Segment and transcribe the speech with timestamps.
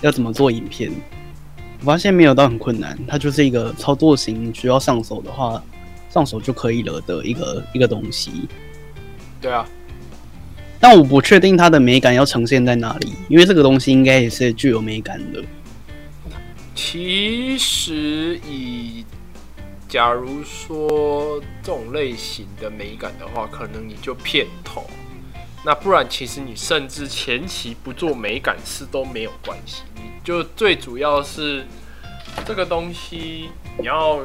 [0.00, 0.90] 要怎么做影片。
[1.80, 5.62] 我发现没有到很困难，它就是一个操作型，需要上手的话，
[6.10, 8.48] 上手就可以了的一个一个东西。
[9.40, 9.64] 对啊，
[10.80, 15.40] 但我不确定它的美感要呈现在哪里，因为这个东西应该也是具有美感的。
[16.74, 19.04] 其实以
[19.88, 24.84] 假如说这种类型的美感的话，可能你就片头。
[25.64, 29.82] 那不然，其实你甚至前期不做美感师都没有关系。
[29.96, 31.66] 你就最主要是
[32.46, 34.20] 这个东西，你要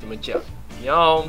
[0.00, 0.40] 怎么讲？
[0.80, 1.24] 你要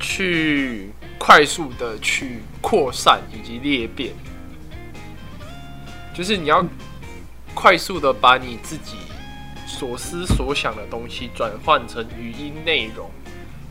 [0.00, 4.14] 去快速的去扩散以及裂变，
[6.14, 6.64] 就是你要
[7.52, 8.96] 快速的把你自己
[9.66, 13.10] 所思所想的东西转换成语音内容，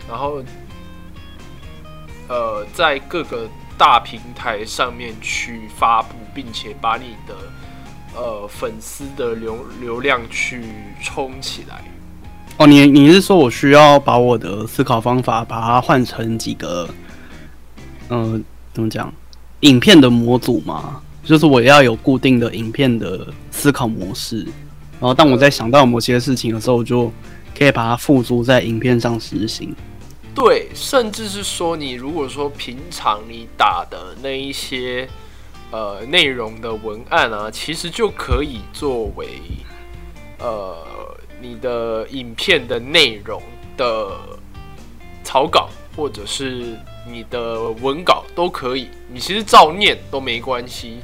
[0.08, 0.44] 然后
[2.28, 3.48] 呃，在各个
[3.78, 7.36] 大平台上面去发布，并且把你的
[8.16, 10.62] 呃粉丝的流流量去
[11.02, 11.84] 冲起来。
[12.58, 16.90] 哦，你你是说我需要把我的思考方法把它换成几个，
[18.10, 19.14] 嗯，怎么讲？
[19.62, 21.02] 影片的模组吗？
[21.24, 24.44] 就是我要有固定的影片的思考模式，
[25.00, 27.12] 然后当我在想到某些事情的时候，就
[27.58, 29.76] 可以把它付诸在影片上实行。
[30.38, 35.10] 对，甚至是说，你如果说平常你打的那一些
[35.72, 39.28] 呃内容的文案啊，其实就可以作为
[40.38, 40.78] 呃。
[41.40, 43.40] 你的影片的内容
[43.78, 44.10] 的
[45.24, 46.76] 草稿，或者是
[47.08, 50.98] 你的文稿都可以，你其实照念都没关系，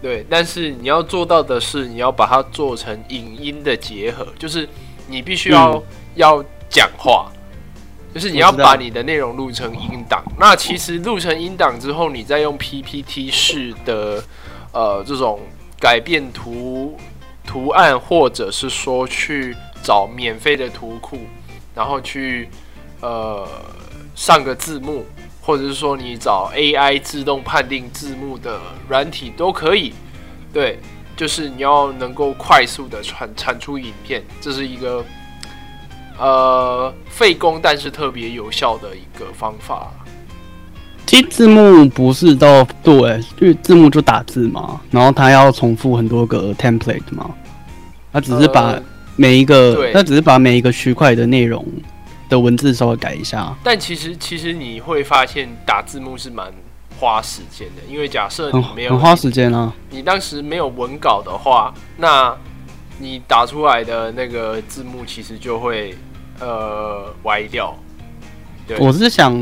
[0.00, 0.24] 对。
[0.30, 4.68] 但是你要做到的是，你要把它做成影音的结合，就是
[5.08, 5.82] 你必须要
[6.14, 6.40] 要
[6.70, 7.28] 讲话，
[8.14, 10.22] 就是你要把你的内容录成音档。
[10.38, 14.22] 那其实录成音档之后，你再用 PPT 式的
[14.72, 15.40] 呃这种
[15.80, 16.98] 改变图。
[17.50, 21.18] 图案，或者是说去找免费的图库，
[21.74, 22.46] 然后去
[23.00, 23.48] 呃
[24.14, 25.06] 上个字幕，
[25.40, 29.94] 或者是说你找 AI 自动判定字幕的软体都可以。
[30.52, 30.78] 对，
[31.16, 35.02] 就是你要能够快速的产产出影片，这是一个
[36.18, 39.92] 呃费工但是特别有效的一个方法。
[41.06, 47.30] 其实字幕不是到对，就字幕就打字嘛，然后它要重复很多个 template 嘛，
[48.12, 48.78] 它只是把
[49.16, 51.64] 每一个，它只是把每一个区块的内容
[52.28, 53.56] 的文字稍微改一下。
[53.64, 56.52] 但其实其实你会发现打字幕是蛮
[57.00, 62.36] 花时间的，因为假设你没有很花时间啊，你当时没有文稿的话，那
[62.98, 65.96] 你打出来的那个字幕其实就会
[66.40, 67.76] 呃歪掉。
[68.78, 69.34] 我是想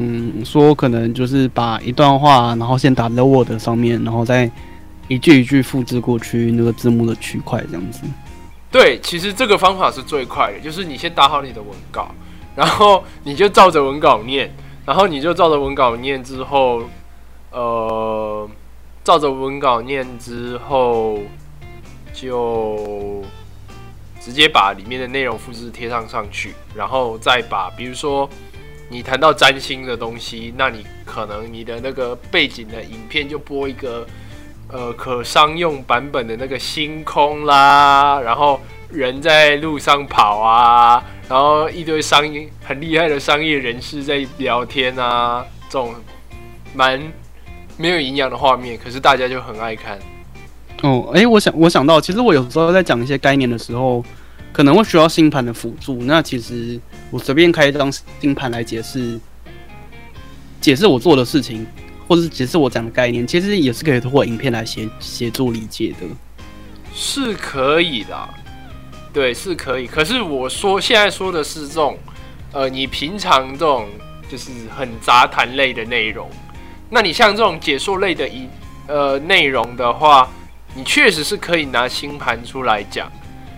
[0.44, 4.48] 说，可能就是把一段话，然后先打在 Word 上面，然后再
[5.08, 8.02] 一句一句复制过去那个字幕的区块，这样子。
[8.70, 12.08] 对，其实这个方法是最快的，就是你先打好你的文稿，
[12.54, 14.54] 然后你就照着文稿念，
[14.84, 16.82] 然后你就照着文稿念之后，
[17.50, 18.48] 呃，
[19.02, 21.18] 照着文稿念之后，
[22.12, 23.24] 就
[24.26, 28.28] 直接把里面的内容复制贴上上去，然后再把，比如说。
[28.88, 34.06] 你谈到占星的东西，那你可能你的那个背景的影片就播一个
[34.68, 45.92] 呃可商用版本的那个星空啦，然后人在路上跑啊，然后一堆商业很厉害的商业人士在聊天啊，这种
[46.72, 47.02] 蛮
[47.76, 49.98] 没有营养的画面，可是大家就很爱看。
[50.84, 54.04] 哦，哎，我想我想到，其实我有时候在讲一些概念的时候。
[54.56, 56.80] 可能会需要星盘的辅助，那其实
[57.10, 59.20] 我随便开一张星盘来解释，
[60.62, 61.66] 解释我做的事情，
[62.08, 66.06] 或者是解释我讲的概念，其实也是可以通过影片来协协助理解的，
[66.94, 68.16] 是可以的，
[69.12, 69.86] 对，是可以。
[69.86, 71.98] 可是我说现在说的是这种，
[72.52, 73.86] 呃，你平常这种
[74.26, 76.30] 就是很杂谈类的内容，
[76.88, 78.48] 那你像这种解说类的一
[78.86, 80.30] 呃内容的话，
[80.74, 83.12] 你确实是可以拿星盘出来讲。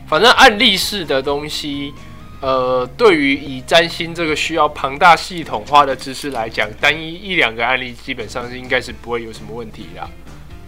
[0.08, 1.92] 反正案例式的东西，
[2.40, 10.08] 呃，对于以占星这个需要庞大系统化的知识来讲，单一一两个案例基本上是应该是不会有什么问题的。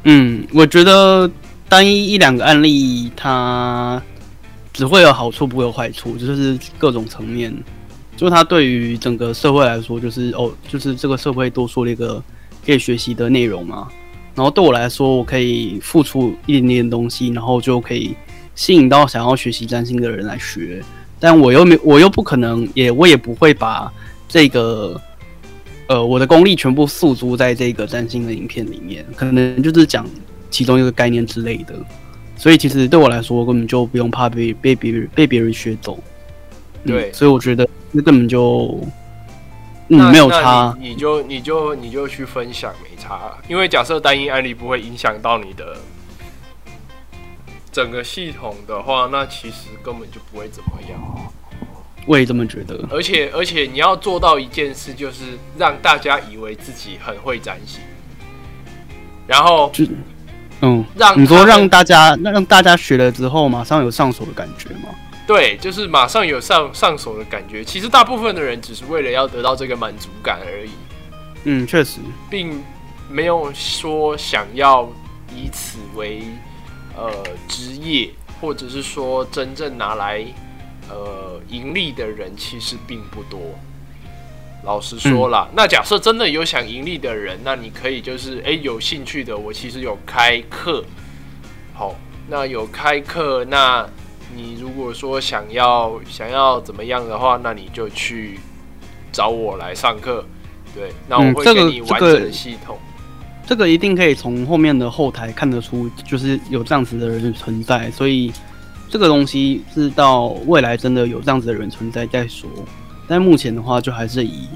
[0.05, 1.31] 嗯，我觉得
[1.71, 4.01] 单一一两个案例它
[4.75, 7.51] 只会有好处不会有坏处，就是各种层面，
[8.19, 12.23] 就是它对于整个社会来说，就是哦，就是这个社会多出了一个
[12.67, 13.89] 可以学习的内容嘛。
[14.35, 18.15] 然后对我来说，我可以付出一点点东西，然后就可以。
[18.55, 20.82] 吸引到想要学习占星的人来学，
[21.19, 23.91] 但我又没，我又不可能，也我也不会把
[24.29, 25.00] 这个，
[25.87, 30.06] 呃，我的功力全部诉诸在这个占星的影片里面，可能就是讲
[30.50, 31.75] 其中一个概念之类的，
[32.37, 35.99] 所以其实对我来说，根本就不用怕被被别人被别人学走。
[36.85, 37.12] 嗯对。
[37.12, 38.81] 所以我觉得那根本就
[39.88, 40.76] 嗯没有差。
[40.81, 45.76] 你你就你就你就去分享没差，因为假设单一案例不会影响到你的
[47.73, 51.01] 整个系统的话，那其实根本就不会怎么样。
[52.07, 52.89] 我也这么觉得。
[52.91, 57.81] 而且而且你要做到一件事，就是让大家以为自己很会占星，
[59.27, 59.85] 然后就
[60.63, 64.89] 嗯，让你说让大家那让大家学了之后，马上有上手的感觉吗？
[65.27, 67.63] 对，就是马上有上上手的感觉。
[67.63, 70.71] 其实大部分的人只是为了要得到这个满足感而已，
[71.45, 72.63] 嗯，确实，并
[73.09, 74.89] 没有说想要
[75.33, 76.23] 以此为
[76.97, 77.13] 呃
[77.49, 78.11] 职业，
[78.41, 80.25] 或者是说真正拿来
[80.89, 83.39] 呃盈利的人，其实并不多。
[84.63, 90.85] 老实说啦，那假设真的有想盈利的人，那你可以就是诶有兴趣的，我其实有开课，
[91.73, 91.95] 好，
[92.29, 93.89] 那有开课，那
[94.37, 98.39] 你如果说想要想要怎么样的话，那你就去
[99.11, 100.27] 找我来上课，
[100.75, 102.79] 对，那我会给你完整的系统。
[103.50, 108.32] 这个一定可以从后面的后台看得出，就是有这样子的人存在，所以
[108.88, 112.49] 这个东西是到未来真的有这样子的人存在再说。
[113.08, 114.47] 但目前的话，就还是以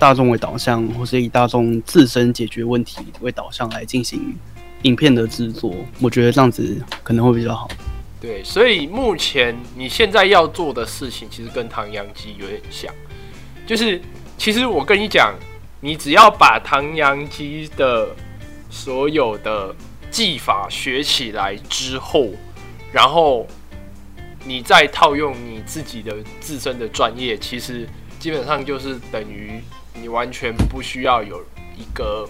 [0.00, 4.34] 大众为导向，或是以大众自身解决问题为导向来进行
[4.82, 5.72] 影片的制作。
[6.00, 7.68] 我觉得这样子可能会比较好。
[8.20, 12.92] 对，所以目前你现在要做的事情，其实跟唐扬基有点像，
[13.64, 14.02] 就是
[14.36, 15.32] 其实我跟你讲，
[15.80, 18.08] 你只要把唐扬基的
[18.70, 19.74] 所有的
[20.10, 22.30] 技法学起来之后，
[22.92, 23.46] 然后
[24.44, 27.86] 你再套用你自己的自身的专业，其实
[28.18, 29.60] 基本上就是等于
[29.94, 31.44] 你完全不需要有
[31.76, 32.28] 一个，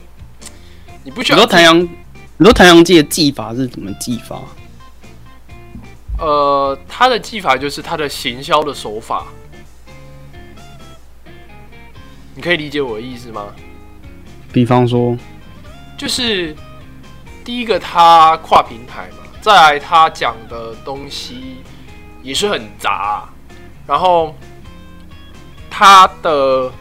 [1.04, 4.42] 你不需要你说太阳，你说太阳记的技法是怎么技法？
[6.18, 9.26] 呃，他的技法就是他的行销的手法，
[12.34, 13.46] 你可以理解我的意思吗？
[14.52, 15.16] 比方说，
[16.00, 16.56] 就是
[17.44, 21.56] 第一个他跨平台嘛，再来他讲的东西
[22.22, 23.28] 也是很杂，
[23.86, 24.34] 然后
[25.68, 26.72] 他的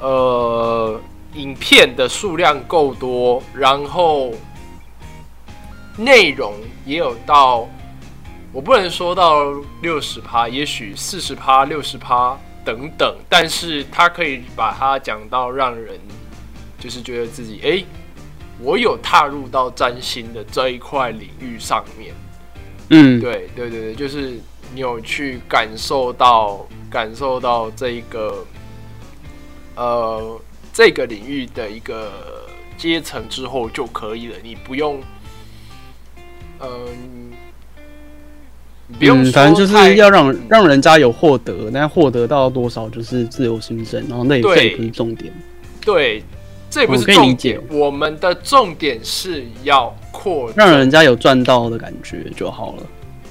[0.00, 1.00] 呃
[1.32, 4.34] 影片的数量够多，然后
[5.96, 6.52] 内容
[6.84, 7.66] 也有到，
[8.52, 9.50] 我不能说到
[9.80, 15.98] 六十趴，也许四十趴、六十趴等等，但是他可以把它讲到让人
[16.78, 17.86] 就是觉得自己诶。
[18.62, 22.14] 我有踏入到占星的这一块领域上面，
[22.90, 24.38] 嗯，对对对对，就是
[24.74, 28.46] 你有去感受到感受到这一个
[29.74, 30.40] 呃
[30.72, 32.12] 这个领域的一个
[32.76, 35.00] 阶层之后就可以了，你不用
[36.64, 37.32] 嗯、
[38.86, 40.40] 你不用反正就太是要让嗯。
[40.48, 44.56] 让人家有获得，那获得到多少就是自由心证，然后那也对。
[44.56, 45.32] 这也不是重点。
[45.80, 46.22] 对，
[46.72, 52.82] 这也不是重解点，我们的重点是要扩让人家有赚到的感觉就好了。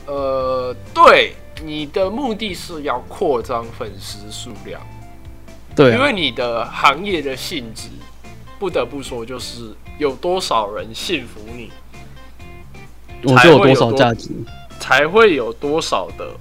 [0.05, 1.33] 呃，对，
[1.63, 4.79] 你的目的是要扩张粉丝数量，
[5.75, 7.87] 对啊，因为你的行业的性质，
[8.59, 11.71] 不得不说就是有多少人信服你，
[13.23, 14.29] 我就有多少价值。
[14.79, 16.31] 才会有多少的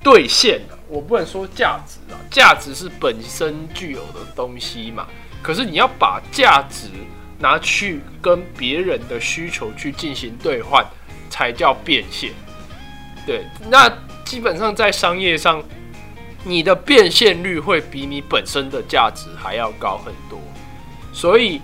[0.00, 5.06] 兑现啊我不能说价值啊，价值是本身具有的东西嘛。
[5.42, 6.88] 可是你要把价值
[7.38, 10.84] 拿去跟别人的需求去进行兑换，
[11.30, 12.32] 才叫变现。
[13.26, 13.88] 对，那
[14.24, 15.62] 基本上在商业上，
[16.44, 20.40] 你的变现率会比你本身的价值还要高很多。
[21.12, 21.60] 所以，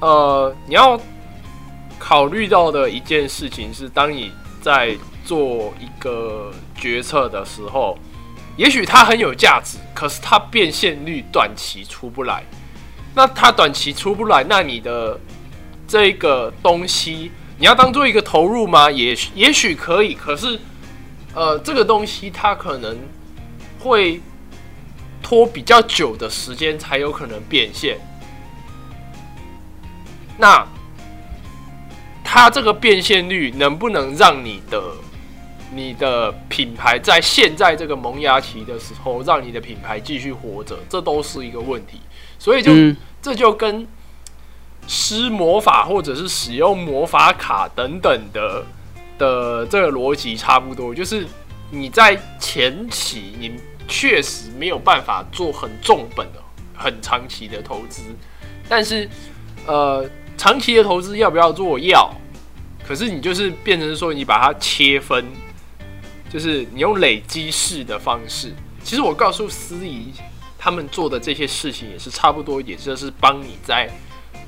[0.00, 1.00] 呃，你要
[1.98, 7.98] 考虑到的一件事情是，当你在做一个决策的时候，
[8.56, 12.42] 也许它很有价值，可是它变现率短期出不来。
[13.14, 15.18] 那它短期出不来，那你的
[15.86, 18.90] 这个东西，你要当做一个投入吗？
[18.90, 20.58] 也也许可以，可是，
[21.34, 22.98] 呃，这个东西它可能
[23.78, 24.20] 会
[25.22, 27.98] 拖比较久的时间才有可能变现。
[30.36, 30.66] 那
[32.24, 34.82] 它这个变现率能不能让你的
[35.74, 42.00] 你的品牌在现在这个萌芽期的时候，让你的品牌继续活着，这都是一个问题。
[42.38, 43.86] 所以就、嗯，这就跟
[44.86, 48.64] 施魔法或者是使用魔法卡等等的
[49.18, 51.26] 的这个逻辑差不多，就是
[51.70, 53.52] 你在前期你
[53.88, 56.40] 确实没有办法做很重本的、
[56.74, 58.02] 很长期的投资，
[58.68, 59.08] 但是
[59.66, 61.78] 呃，长期的投资要不要做？
[61.78, 62.12] 要。
[62.86, 65.24] 可是你就是变成说你把它切分，
[66.34, 68.52] 就是你用累积式的方式。
[68.82, 70.12] 其实我告诉司仪，
[70.58, 73.88] 他们做的这些事情也是差不多，也就是帮你在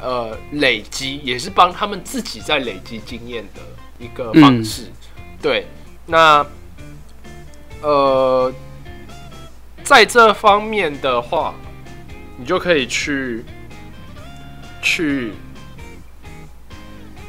[0.01, 3.61] 呃累积，也是帮他们自己在累积经验的
[4.01, 4.91] 一个方式。
[5.41, 5.69] 对，
[6.07, 6.45] 那
[7.83, 8.53] 呃，
[9.85, 11.55] 在这方面的话，
[12.37, 13.45] 你就可以去
[14.83, 15.35] 去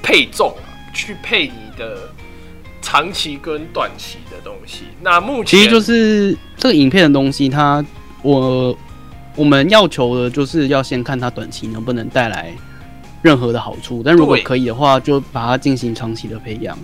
[0.02, 2.12] 配重啊，去配你的
[2.88, 4.86] 长期跟短期的东西。
[5.02, 7.86] 那目前其实就是这个影片的东西，它
[8.22, 8.74] 我
[9.36, 12.54] 我们要求的就是要先看它短期能不能带来
[13.22, 16.80] 任何的好处，但如果可以的话，就把它进行长期的培养。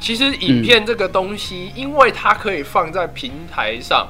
[0.00, 4.08] 其实影片这个东西，因为它可以放在平台上，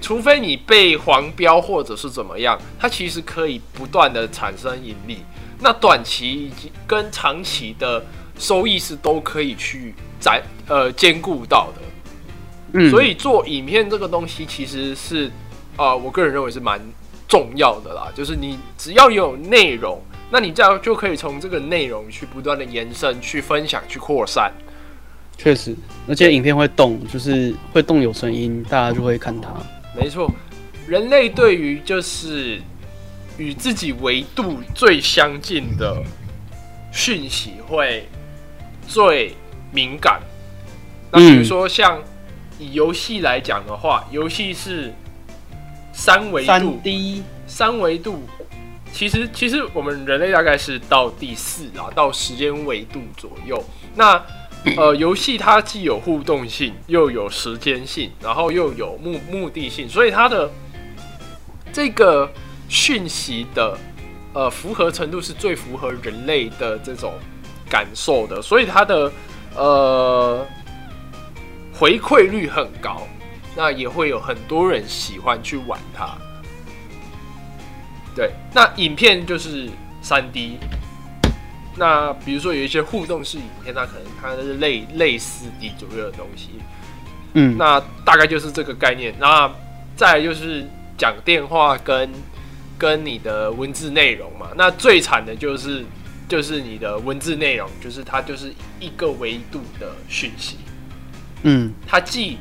[0.00, 5.18] 除非你被黄标或者是怎么样，它其实可以不断的产生盈利。
[5.60, 8.04] 那短期以及跟长期的
[8.38, 11.82] 收益是都可以去展呃兼顾到的。
[12.72, 15.30] 嗯，所以做影片这个东西其实是，
[15.76, 16.80] 啊、我个人认为是蛮
[17.28, 18.08] 重要的啦。
[18.14, 20.00] 就是你只要有内容，
[20.30, 24.52] 那你这样就可以从这个内容去不断的延伸、去分享、去扩散。
[25.38, 25.76] 确实，
[26.08, 29.50] 而且影片会动，就是会动有声音，大家就会看它。
[29.94, 30.30] 没错，
[30.86, 32.60] 人类对于就是
[33.38, 36.02] 与自己维度最相近的
[36.90, 38.08] 讯息会
[38.86, 39.34] 最
[39.72, 40.20] 敏感。
[41.12, 42.00] 那比如说像
[42.58, 44.92] 以游戏来讲的话，游戏是
[45.92, 48.22] 三维三度，D，三维度。
[48.92, 53.62] 其实，其实我们人类大概是到第四啊，到时间维度左右。
[53.94, 54.22] 那
[54.76, 60.50] 呃， 游戏它既有互动性，又有时间性，然后又有目目的性，所以它的
[61.72, 62.32] 这个
[62.70, 63.78] 讯息的
[64.32, 67.12] 呃符合程度是最符合人类的这种
[67.68, 69.12] 感受的，所以它的
[69.54, 70.46] 呃
[71.72, 73.02] 回馈率很高，
[73.56, 76.16] 那也会有很多人喜欢去玩它。
[78.14, 79.68] 对，那影片就是
[80.00, 80.58] 三 D，
[81.76, 86.50] 那比如说有一些互动式影片，那可能它是类类似 D 左右的东西，
[87.34, 89.14] 嗯，那大概就是这个概念。
[89.18, 89.50] 那
[89.96, 92.10] 再来就是讲电话跟
[92.78, 94.48] 跟你的文字内容嘛。
[94.56, 95.84] 那最惨的就是
[96.28, 100.56] 就是你的文字内容，就是它就是一个维度的讯息，
[101.42, 102.38] 嗯，它既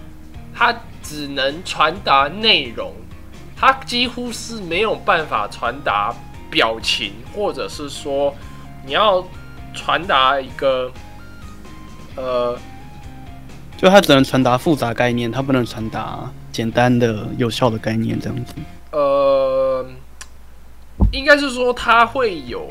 [0.53, 0.73] 它
[1.03, 2.93] 只能传达内容，
[3.55, 6.13] 它几乎是没有办法传达
[6.49, 8.33] 表情，或者是说
[8.85, 9.23] 你要
[9.73, 10.91] 传达一个
[12.15, 12.57] 呃
[13.77, 18.55] 就它只能传达复杂概念，它不能传达简单的、有效的概念，这样子。
[18.91, 19.85] 呃，
[21.11, 22.67] 应该是说它会有，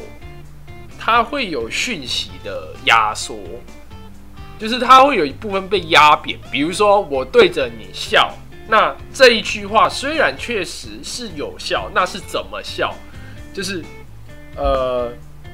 [1.05, 3.37] 它会有讯息的压缩，
[4.59, 6.39] 就是它会有一部分被压扁。
[6.51, 8.33] 比如说，我对着你笑，
[8.69, 12.95] 那这一句话虽然确实是有效，那是怎么笑？
[13.53, 13.85] 就是
[14.57, 15.13] 呃，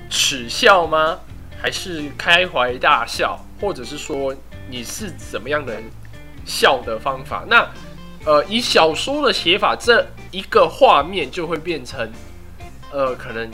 [0.09, 1.19] 耻笑吗？
[1.61, 3.37] 还是开怀大笑？
[3.61, 4.33] 或者是说
[4.69, 5.83] 你是怎么样的
[6.47, 7.45] 笑的方法？
[7.49, 7.69] 那
[8.25, 12.09] 呃，以小说的写法，这一个画面就会变成
[12.93, 13.51] 呃，可能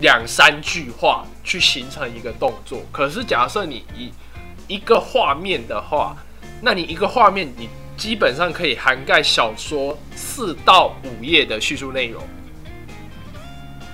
[0.00, 2.82] 两三句话去形成一个动作。
[2.92, 4.12] 可是假设你一
[4.66, 6.16] 一个画面的话，
[6.60, 12.22] 那你一个画面你基本上可以涵盖小说四到五页的叙述内容。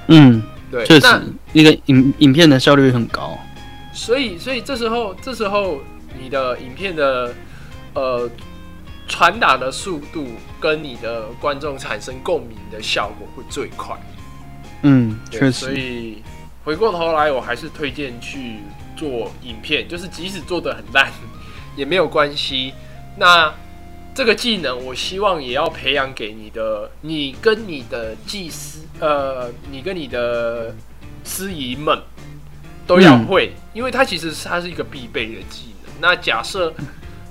[0.08, 3.38] 嗯，对，确那实，一个影影片的效率很高。
[3.94, 5.80] 所以，所以这时候，这时候
[6.20, 7.32] 你的影片的
[7.94, 8.28] 呃
[9.06, 10.26] 传达的速度
[10.60, 13.96] 跟你的观众产生共鸣的效果会最快。
[14.84, 16.22] 嗯，对确所，以
[16.62, 18.58] 回过头来，我还是推荐去
[18.96, 21.10] 做影片，就是即使做的很烂
[21.76, 22.72] 也没有关系。
[23.16, 23.52] 那
[24.14, 30.74] 这个技能，我希望也要培养给你的，你跟你的技师，呃，你跟你的
[31.24, 32.00] 司仪们
[32.86, 35.92] 都要嗯会，因为它其实是它是一个必备的技能。
[36.00, 36.72] 那假设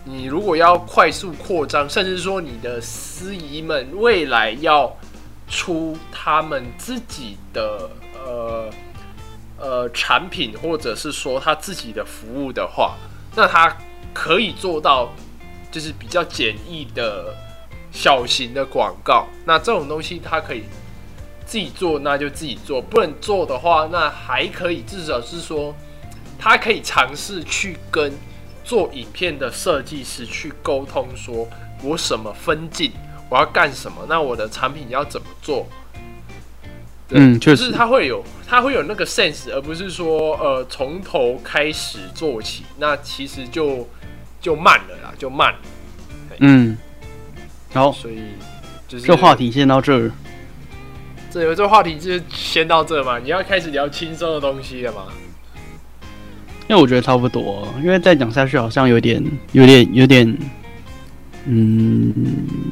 [0.04, 4.94] 你如果要快速扩张，甚至说你的司仪们未来要
[5.48, 7.90] 出他们自己的
[8.26, 8.70] 呃
[9.58, 12.96] 呃产品，或者是说他自己的服务的话，
[13.36, 13.78] 那他
[14.14, 15.14] 可以做到
[15.72, 17.36] 就是比较简易的
[17.92, 19.28] 小型的广告。
[19.46, 20.64] 那这种东西他可以
[21.46, 25.76] 自己做，那就自己做；不能做的话，那还可以至少是说，
[26.40, 28.12] 他可以尝试去跟
[28.64, 31.48] 做影片的设计师去沟通，说
[31.84, 32.92] 我什么分镜，
[33.30, 35.68] 我要干什么，那我的产品要怎么做？
[37.10, 43.88] 嗯，确就是实，它会有它会有那个 sense，而不是说呃从头开始做起，那其实就
[44.42, 45.60] 就慢了啦，就慢了。
[46.40, 46.78] 嗯，
[47.74, 48.22] 好，所以
[48.88, 50.12] 就是这话题先到这儿。
[51.30, 55.08] 这有这话题就先到这嘛，你要开始聊轻松的东西了嘛？
[56.70, 60.38] 因为我觉得差不多，因为再讲下去好像有点、有点、有点，
[61.46, 62.14] 嗯，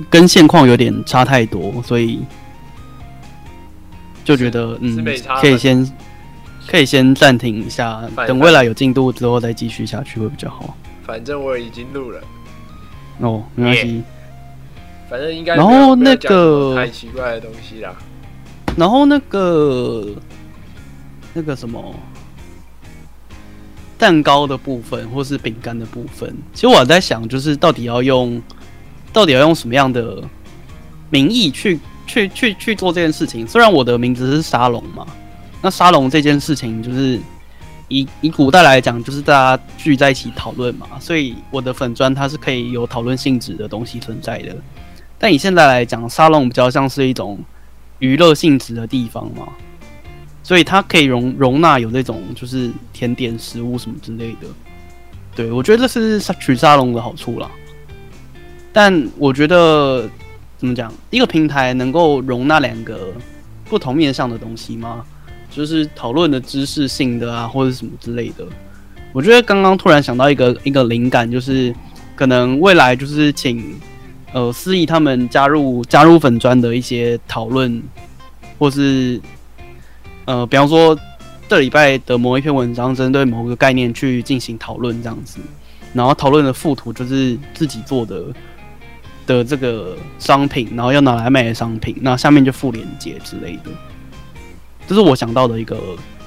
[0.09, 2.19] 跟现况有点差太多，所以
[4.23, 5.03] 就觉得嗯
[5.41, 5.91] 可以先
[6.67, 10.77] 可以先暂停一下，等未来有进度之后再继续下去会比较好。
[11.03, 12.21] 反正我已经录了，
[13.19, 14.03] 哦，没关系。
[15.09, 17.93] 反正应该然后那个太奇怪的东西啦。
[18.77, 20.07] 然后那个
[21.33, 21.93] 那个什么
[23.97, 28.41] 蛋糕的部分，或是饼干的部分，其实我在想，就是到底要用
[29.13, 30.23] 到底要用什么样的
[31.09, 33.47] 名义去去去去做这件事情。
[33.47, 35.05] 虽然我的名字是沙龙嘛，
[35.61, 37.19] 那沙龙这件事情就是
[37.87, 44.55] 以以古代来讲，就是大家聚在一起讨论嘛，所以我的粉砖它是可以有讨论性质的东西存在的。
[45.19, 47.37] 但以现在来讲，沙龙比较像是一种
[47.99, 49.49] 娱乐性质的地方嘛，
[50.41, 54.47] 所以它可以容容纳有这种就是甜点食物什么之类的。
[55.35, 57.49] 对我觉得这是取沙龙的好处啦。
[58.73, 60.09] 但我觉得
[60.57, 63.11] 怎么讲，一个平台能够容纳两个
[63.65, 65.03] 不同面向的东西吗？
[65.49, 68.45] 就是讨论的知识性的啊，或者什么之类的。
[69.11, 71.75] 我觉得刚刚突然想到一个一个灵感，就是
[72.15, 73.77] 可能未来就是请
[74.31, 77.83] 呃思怡他们加入加入粉砖的一些讨论，
[78.57, 79.19] 或是
[80.23, 80.97] 呃比方说
[81.49, 85.39] 这礼拜的某一篇文章针对某个概念去进行讨论这样子，
[85.93, 88.23] 然后讨论的附图就是自己做的
[89.25, 93.71] 的这个商品，然后要拿来卖的商品，那下面就附链接之类的。
[94.87, 95.79] 这是我想到的一个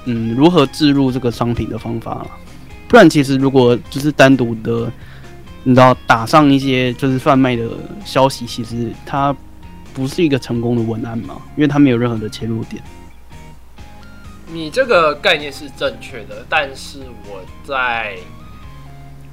[0.07, 2.31] 嗯如何置入这个商品的方法了。
[2.89, 4.91] 不然其实如果就是单独的，
[5.65, 7.69] 你知道打上一些就是贩卖的
[8.05, 9.35] 消息，其实它
[9.93, 12.83] 不是一个成功的文案嘛，因为它没有任何的切入点。
[14.53, 18.17] 你这个概念是正确的，但是我在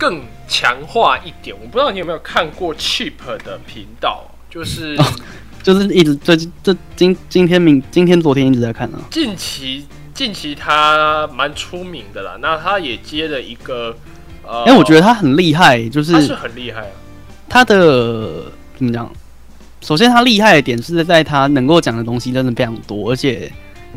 [0.02, 1.56] 更强化一点。
[1.62, 3.14] 我不知道你有没有看过 Cheap
[3.46, 4.98] 的频道，就是
[5.62, 9.00] 就是一直最近这今今天明今天昨天一直在看啊。
[9.12, 12.36] 近期近期他蛮出名的啦。
[12.42, 13.96] 那他也接了一个
[14.44, 16.94] 呃，哎、我觉得他很厉害，就是他是很厉害啊。
[17.48, 19.08] 他的怎么讲？
[19.82, 23.52] 首先，他厉害的点是在他能够讲的东西真的非常多，而且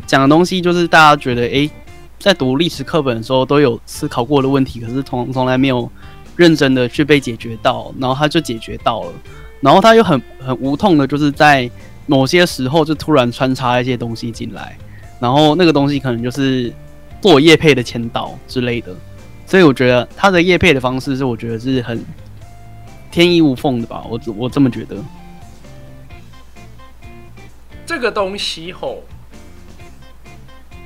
[0.05, 1.67] 讲的东西就是大家觉得，诶，
[2.25, 5.87] 在读历史课本的时候都有思考过的问题，可是从从来没有
[6.35, 9.13] 认真的去被解决到，然后他就解决到了，
[9.61, 11.69] 然后他又很很无痛的，就是在
[12.07, 14.75] 某些时候就突然穿插一些东西进来，
[15.19, 16.73] 然后那个东西可能就是
[17.21, 18.91] 做叶配的签到之类的，
[19.45, 22.03] 所以我觉得他的叶配的方式是我觉得是很
[23.11, 24.97] 天衣无缝的吧，我我这么觉得。
[27.85, 29.03] 这个东西吼，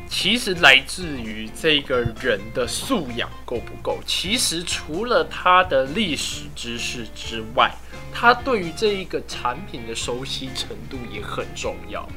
[0.10, 4.00] 其实来自于这个人的素养够不够。
[4.08, 7.72] 其实除了他的历史知识之外，
[8.12, 12.10] 他对于这一个产品的熟悉程度也很重要。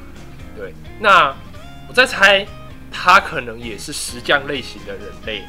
[0.57, 1.33] 对，那
[1.87, 2.45] 我在猜，
[2.91, 5.43] 他可能也是石匠类型的人类。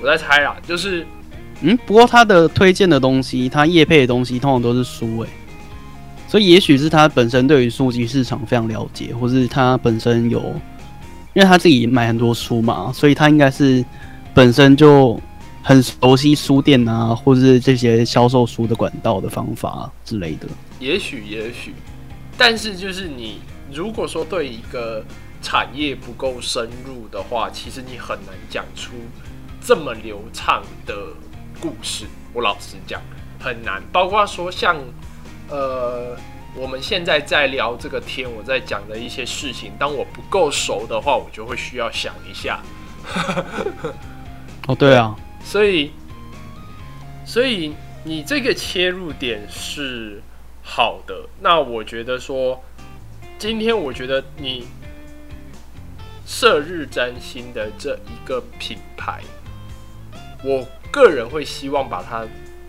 [0.00, 1.06] 我在猜啦，就是
[1.62, 5.28] 嗯，不过他的推荐的东西，他业配的东西，通常都是书诶、
[6.28, 10.54] 所以也许是他本身对于书籍市场非常了解，或是他本身有，
[11.34, 13.84] 因为他自己买很多书嘛，所以他应该是
[14.34, 15.18] 本身就
[15.62, 20.48] 很熟悉书店啊，或是这些销售书的管道的方法之类的。
[20.78, 21.74] 也许，也许，
[22.36, 23.40] 但是就是你
[23.72, 25.04] 如果说对一个
[25.40, 28.92] 产业不够深入的话，其实你很难讲出
[29.60, 30.94] 这么流畅的
[31.60, 32.04] 故事。
[32.34, 33.00] 我老实讲，
[33.38, 33.82] 很难。
[33.92, 34.76] 包括说像
[35.48, 36.16] 呃，
[36.54, 42.60] 我们现在在聊这个天，我在讲的一些事情，当我不够熟的话，我就会需要想一下。
[44.66, 45.92] 哦，对啊，所以，
[47.24, 50.22] 所以你这个切入点是
[50.62, 51.26] 好的。
[51.40, 52.62] 那我觉得说，
[53.38, 54.66] 今天我觉得你
[56.26, 59.22] 射日占星的这一个品牌，
[60.44, 62.26] 我个人会希望把它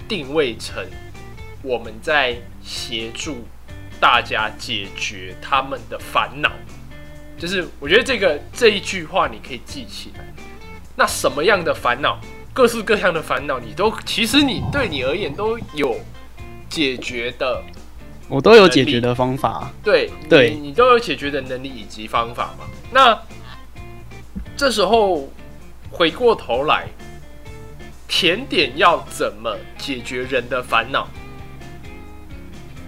[0.08, 0.84] 定位成
[1.62, 3.46] 我们在协助
[4.00, 6.52] 大家解决他们的烦恼。
[7.38, 10.24] 就是我觉得这个这一句话你可以记起来。
[10.96, 12.20] 那什么样的烦恼，
[12.54, 16.00] 各式各样的烦恼，你都其实你对你而言都有
[16.70, 17.62] 解决的
[18.30, 19.72] 我都有解决的方法。
[19.84, 22.66] 对对你你都有解决的能力以及方法嘛？
[22.92, 23.20] 那
[24.56, 25.28] 这时候
[25.92, 26.88] 回过头来，
[28.08, 31.10] 甜点要怎么解决人的烦恼？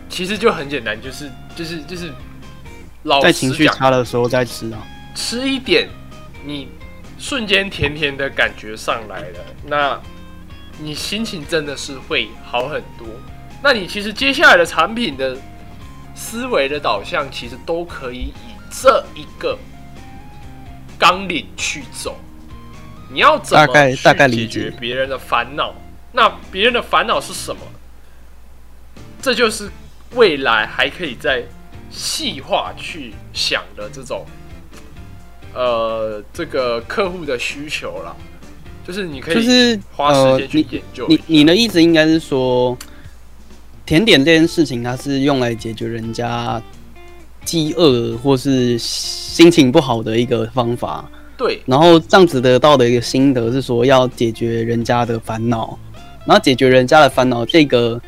[0.10, 2.12] 其实就很简单，就是就是就是
[3.04, 4.80] 老在情绪差的时候再吃啊。
[5.16, 5.88] 吃一点，
[6.46, 6.70] 你
[7.18, 10.00] 瞬间甜甜的感觉上来了，那
[10.80, 13.08] 你心情真的是会好很多。
[13.64, 15.38] 那你其实接下来的产品的
[16.14, 18.34] 思维的导向，其实都可以以
[18.70, 19.58] 这一个
[21.00, 22.18] 纲领去走。
[23.10, 25.74] 你要怎么大概去大概解决别人的烦恼？
[26.12, 27.62] 那别人的烦恼是什么？
[29.22, 29.70] 这就是
[30.16, 31.44] 未来还可以再
[31.92, 34.26] 细化去想的这种
[35.54, 38.14] 呃，这个客户的需求啦，
[38.86, 41.06] 就是你可以就是花时呃间，去研究。
[41.08, 42.78] 你你的意思应该是说，
[43.86, 46.62] 甜点这件事情，它是用来解决人家
[47.46, 51.10] 饥饿或是心情不好的一个方法。
[51.38, 55.78] 对然后这样子得到的一个心得是说，要解决人家的烦恼，
[56.26, 58.02] 然后解决人家的烦恼，这个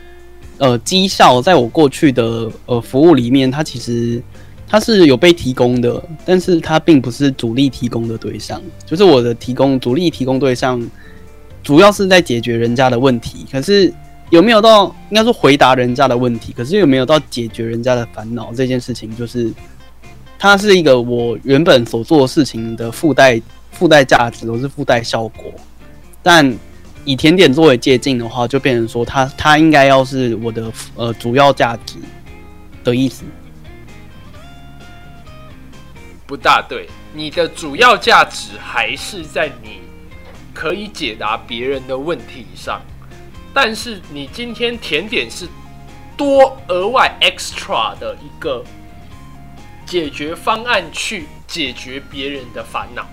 [0.58, 4.22] 呃绩效，在我过去的呃服务里面，它其实
[4.68, 10.82] 它是有被提供的，但是它并不是主力提供的对象，就是我的提供主力提供对象，
[11.64, 13.94] 主要是在解决人家的问题，可是
[14.30, 19.52] 有没有到应该说回答人家的问题，可是有没有到解决人家的烦恼这件事情，就是
[20.38, 23.42] 它是一个我原本所做的事情的附带
[23.72, 25.46] 附带价值，或是附带效果。
[26.22, 26.54] 但
[27.08, 31.96] 以甜点作为借鉴的话，就变成说它它应该要是我的呃主要价值
[32.84, 33.24] 的意思。
[36.26, 39.80] 不大对，你的主要价值还是在你
[40.54, 42.82] 可以解答别人的问题上，
[43.54, 45.48] 但是你今天甜点是
[46.18, 48.62] 多额外 extra 的一个
[49.86, 53.08] 解决方案，去解决别人的烦恼。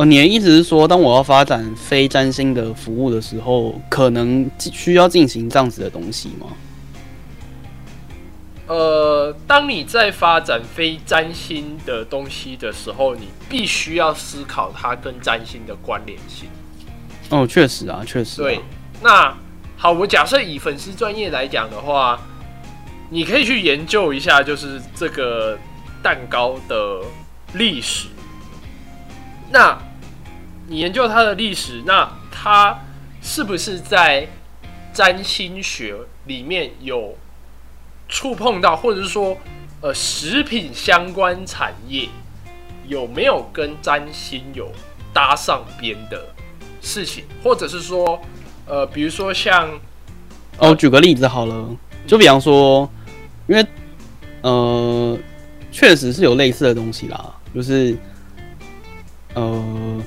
[0.00, 6.46] 哦，你的意思是说，当我要发展非占星的服务的时候，可能需要进行这样子的东西吗？
[8.66, 16.48] 呃，当你在发展非占星的东西的时候，你必须要思考它跟占星的关联性。
[17.28, 18.44] 哦，确实啊，确实、啊。
[18.44, 18.60] 对，
[19.02, 19.36] 那
[19.76, 22.18] 好，我假设以粉丝专业来讲的话，
[23.10, 25.58] 你可以去研究一下，就是这个
[26.02, 27.02] 蛋糕的
[27.52, 28.08] 历史。
[29.52, 29.76] 那
[30.70, 32.78] 你研究它的历史，那它
[33.20, 34.28] 是不是在
[34.92, 37.18] 占星学里面有
[38.08, 39.36] 触碰到，或者是说，
[39.80, 42.08] 呃，食品相关产业
[42.86, 44.70] 有没有跟占星有
[45.12, 46.32] 搭上边的
[46.80, 48.22] 事情，或者是说，
[48.64, 49.68] 呃，比如说像
[50.58, 51.68] 哦，举个例子好了，
[52.06, 52.88] 就比方说，
[53.48, 53.66] 因为
[54.42, 55.18] 呃，
[55.72, 57.96] 确实是有类似的东西啦，就是
[59.34, 60.00] 呃，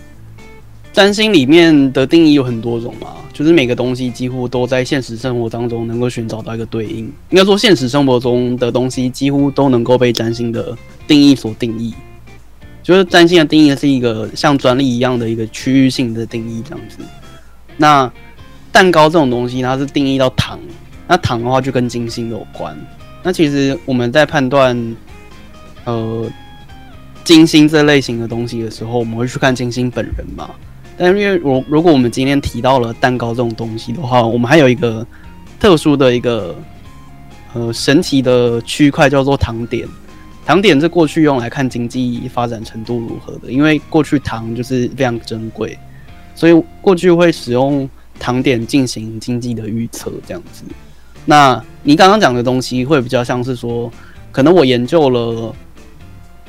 [0.93, 6.99] 占星里面的定义有很多种嘛，就是每个东西几乎都在现实生活当中能够寻找到一个对应。
[7.32, 10.77] 应该说，现实生活中的东西几乎都能够被占星的
[11.08, 11.91] 定义所定义。
[12.84, 16.97] 就是占星的定义是一个像专利一样的一个区域性的定义这样子。
[17.75, 18.12] 那
[18.71, 20.60] 蛋糕这种东西，它是定义到糖，
[21.08, 22.77] 那糖的话就跟金星有关。
[23.23, 24.95] 那其实我们在判断
[25.86, 26.29] 呃
[27.23, 30.51] 金星这类型的东西的时候，我们会去看金星本人嘛。
[30.97, 35.06] 但因为我如果我们今天提到了蛋糕这种东西的话，我们还有一个
[35.60, 36.56] 特殊的一个
[37.53, 39.88] 呃神奇的区块叫做糖点。
[40.45, 45.77] 糖点是过去用来看经济发展程度如何的，因为过去糖就是非常珍贵，
[46.36, 50.63] 所以过去会使用糖点进行经济的预测这样子。
[51.25, 53.89] 那你刚刚讲的东西会比较像是说，
[54.34, 55.56] 可能我研究了，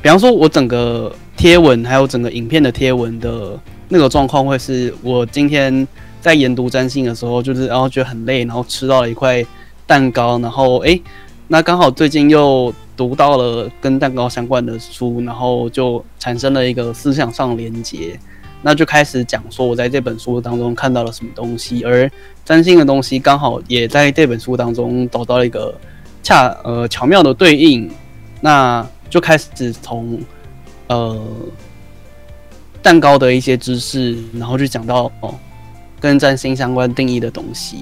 [0.02, 3.56] 比方说我整个贴文还有整个影片的贴文的
[3.94, 5.86] 那个状况，会是我今天
[6.20, 9.46] 在研读占星的时候，就是然后觉得很累，然后吃到了一块
[9.86, 11.00] 蛋糕，然后诶，
[11.46, 18.18] 那刚好最近又读到了跟蛋糕相关的书，然后就产生了一个思想上连接，
[18.62, 22.10] 那就开始讲说我在这本书当中看到了什么东西，而
[22.44, 25.72] 占星的东西刚好也在这本书当中找到了一个
[26.20, 27.88] 恰呃巧妙的对应，
[28.40, 30.18] 那就开始从
[30.88, 31.24] 呃
[32.84, 35.34] 蛋糕的一些知识，然后就讲到哦
[35.98, 37.78] 跟占星相关定义的东西，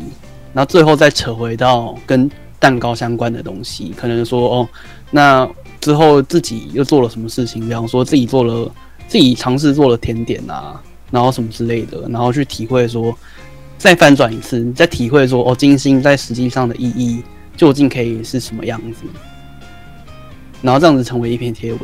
[0.53, 4.69] 然后最后再扯回到跟蛋糕相关的东西，可能说哦，
[5.11, 5.47] 那
[5.81, 8.71] 之后自己又做了什么事情，比方说自己做了
[9.09, 13.13] 自己尝试做了甜点啊，然后什么之类的，然后去体会说，
[13.77, 17.25] 再翻转一次，你再体会说哦，金星在实际上的意义
[17.57, 19.03] 究竟可以是什么样子，
[20.61, 21.81] 然后这样子成为一篇贴文。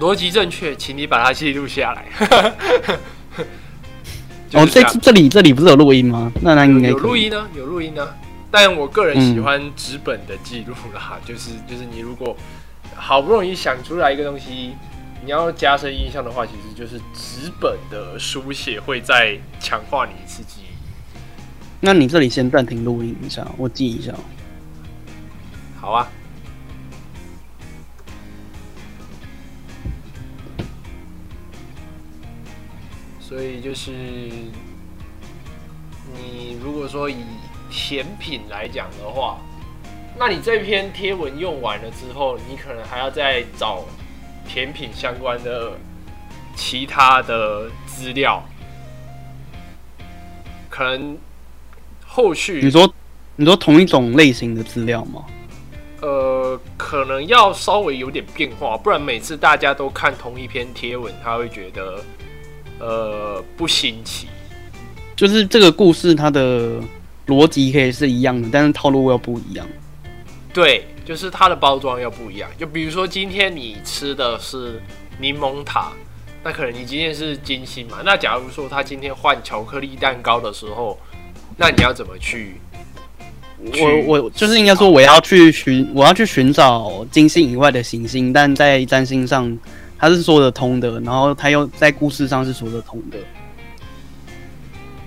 [0.00, 2.06] 逻辑正确，请你把它记录下来。
[4.54, 6.32] 哦，这这里这里不是有录音吗？
[6.40, 8.08] 那那应该有录音呢，有录音呢。
[8.50, 12.36] 但我个人喜欢纸本的记录啦，就是就是你如果
[12.96, 14.72] 好不容易想出来一个东西，
[15.24, 20.74] 你要加深印象的话，其实就是纸本的书写会再强化你一次记忆。
[21.78, 24.12] 那你这里先暂停录音一下，我记一下。
[25.80, 26.08] 好啊。
[33.30, 33.92] 所以就是
[36.12, 37.18] 你如果说以
[37.70, 39.38] 甜品来讲的话，
[40.18, 43.84] 那你这篇贴文用完了之后，你可能还要再找
[44.48, 45.74] 甜品相关的
[46.56, 48.42] 其他的资料，
[50.68, 51.16] 可能
[52.04, 52.92] 后续你说
[53.36, 55.24] 你说同一种类型的资料吗？
[56.02, 62.02] 呃，可能要稍微有点变化，不然每次大家都看同一篇贴文，他会觉得。
[62.80, 64.26] 呃，不新奇，
[65.14, 66.80] 就是这个故事它的
[67.26, 69.68] 逻辑可以是一样的，但是套路要不一样。
[70.50, 72.48] 对，就是它的包装要不一样。
[72.58, 74.80] 就比如说今天你吃的是
[75.20, 75.92] 柠檬塔，
[76.42, 77.98] 那可能你今天是金星嘛？
[78.02, 80.98] 那假如说他今天换巧克力蛋糕的时候，
[81.58, 82.54] 那你要怎么去？
[83.62, 89.58] 我我就是应该说我要去寻我要去寻找金星以外的行星，但在占星上。
[90.00, 93.18] 他是说得通的，然后他又在故事上是说得通的。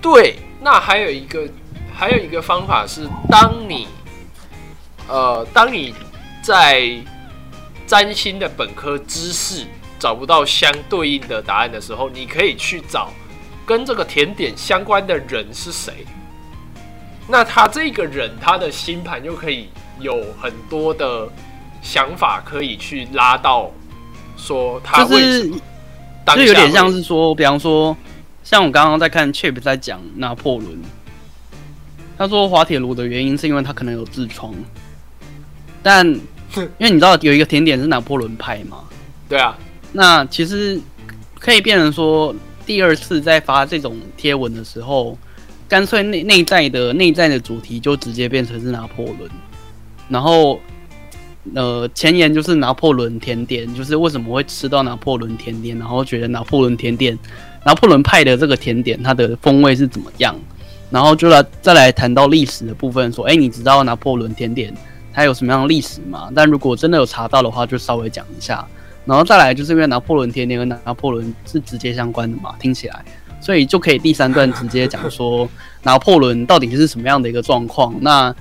[0.00, 1.48] 对，那还有一个，
[1.92, 3.88] 还有一个方法是，当你，
[5.08, 5.92] 呃，当你
[6.40, 6.96] 在
[7.88, 9.66] 占星的本科知识
[9.98, 13.12] 找不到相对应的答案的时候，你可以去找
[13.66, 16.06] 跟这个甜点相关的人是谁。
[17.26, 21.28] 那他这个人，他的星盘就可以有很多的
[21.82, 23.72] 想法，可以去拉到。
[24.36, 25.48] 说他就是，
[26.34, 27.96] 就有点像是说，比方说，
[28.42, 30.76] 像我刚刚在看 Chip 在讲拿破仑，
[32.18, 34.54] 他说滑铁卢的原因是因为他可能有痔疮，
[35.82, 38.78] 但因为你知道有一个甜点是拿破仑派嘛，
[39.28, 39.56] 对啊，
[39.92, 40.80] 那其实
[41.38, 42.34] 可以变成说，
[42.66, 45.16] 第二次在发这种贴文的时候，
[45.68, 49.30] 干脆内内在的内在的主题就直接变成是拿破仑，
[50.08, 50.60] 然后。
[51.54, 57.18] 呃，前言就是拿破仑甜点，就是为什么会吃到拿破仑甜点，然后觉得拿破仑甜点、
[57.64, 60.34] 拿破仑派的这个甜点，它的风味是怎么样？
[60.90, 64.72] 然后就来再来谈到历史的部分，说，哎，你知道拿破仑甜点
[65.12, 66.30] 它有什么样的历史吗？
[66.34, 68.66] 但如果真的有查到的话，就稍微讲一下。
[69.04, 73.04] 然后再来就是因为拿破仑甜点跟拿破仑是直接相关的嘛，听起来，
[73.38, 75.46] 所以就可以第三段直接讲说
[75.84, 77.94] 拿破仑到底是什么样的一个状况。
[78.00, 78.34] 那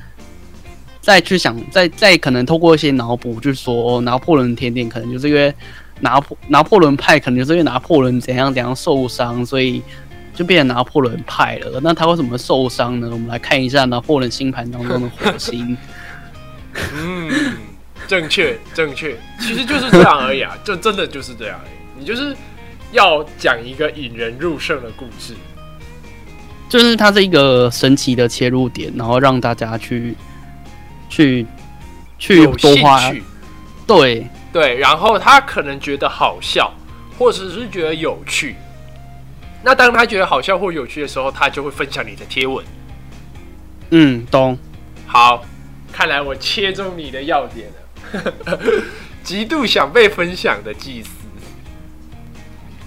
[1.04, 5.54] 再去想，再再可能透过一些脑补，就是说拿破仑甜点可能就是因为
[6.00, 9.84] 拿破拿破仑派，可能就是因为拿破仑怎样怎样受伤，所以
[10.34, 11.82] 就变成拿破仑派了。
[11.84, 13.10] 那他为什么受伤呢？
[13.12, 15.78] 我们来看一下拿破仑星盘当中的火星。
[16.96, 17.30] 嗯，
[18.08, 21.60] 正确正确，其实就是这样而已啊，就真的就是这样。
[22.00, 22.34] 你就是
[22.94, 25.34] 要讲一个引人入胜的故事，
[26.70, 30.16] 就是它是一个神奇的切入点，然后让大家去。
[31.14, 31.46] 去
[32.18, 33.14] 去多花，
[33.86, 36.74] 对对，然后他可能觉得好笑，
[37.20, 38.56] 或者是觉得有趣。
[39.64, 42.66] 那当他觉得好笑或有趣的时候，他就会分享你的贴文。
[43.92, 44.58] 嗯，懂。
[45.06, 45.46] 好，
[45.92, 48.64] 看来我切中你的要点了。
[49.24, 51.10] 极度想被分享的祭司，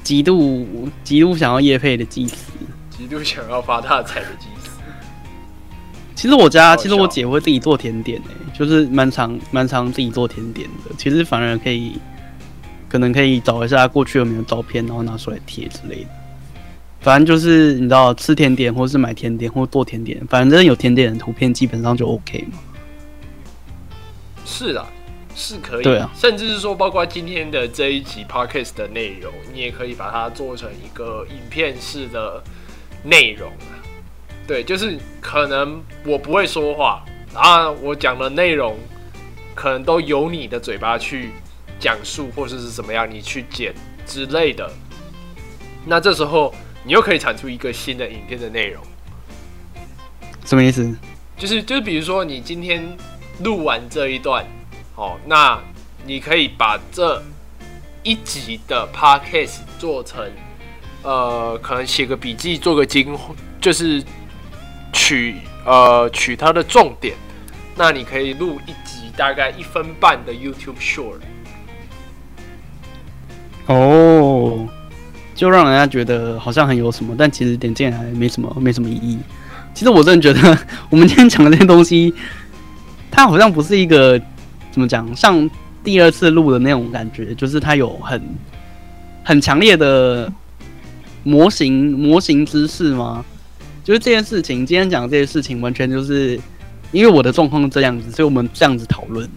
[0.02, 2.52] 极度极度想要叶配的祭司，
[2.90, 4.55] 极度想要发大财的祭司。
[6.16, 10.94] 其实我家，其实我姐会自己做甜点诶，就是蛮常蛮常自己做甜点的。
[10.96, 11.98] 其实反而可以，
[12.88, 16.08] 可能可以找一下过去有没有照片，然后拿出来贴之类的。
[17.02, 22.58] 反正就是你知道，吃甜点或是买甜点或做甜点，反正有甜点的图片基本上就 OK 嘛。
[24.46, 24.86] 是啊，
[25.34, 25.84] 是可以。
[25.84, 32.42] 对啊，甚至是说，包括今天的这一集 Podcast 的内容，你也可以把它做成一个影片式的
[33.04, 33.52] 内容。
[34.46, 37.04] 对，就是可能我不会说话，
[37.34, 38.78] 然后我讲的内容
[39.56, 41.32] 可能都由你的嘴巴去
[41.80, 43.74] 讲述，或者是怎么样，你去剪
[44.06, 44.70] 之类的。
[45.84, 46.54] 那这时候
[46.84, 48.80] 你又可以产出一个新的影片的内容，
[50.44, 50.94] 什么意思？
[51.36, 52.96] 就是就是，比如说你今天
[53.42, 54.46] 录完这一段，
[54.94, 55.60] 哦，那
[56.06, 57.20] 你可以把这
[58.04, 60.24] 一集的 podcast 做成，
[61.02, 63.18] 呃，可能写个笔记，做个精，
[63.60, 64.00] 就是。
[64.92, 67.14] 取呃取它的重点，
[67.76, 71.20] 那你可以录一集大概一分半的 YouTube Short。
[73.66, 74.66] 哦，
[75.34, 79.18] 就让人家觉得好像很有什么，但其实点进来没什么，没什么意义。
[79.74, 82.14] 其实我真的觉得，我们今天讲的这些东西，
[83.10, 84.18] 它好像不是一个
[84.70, 85.50] 怎么讲，像
[85.84, 88.22] 第二次录的那种感觉，就是它有很
[89.24, 90.32] 很强烈的
[91.24, 93.24] 模型模型知识吗？
[93.86, 96.36] 就是这件事情，今天讲的这些事情，完全就是
[96.90, 99.30] 因为我的状况这样子，所以我们这样子讨论。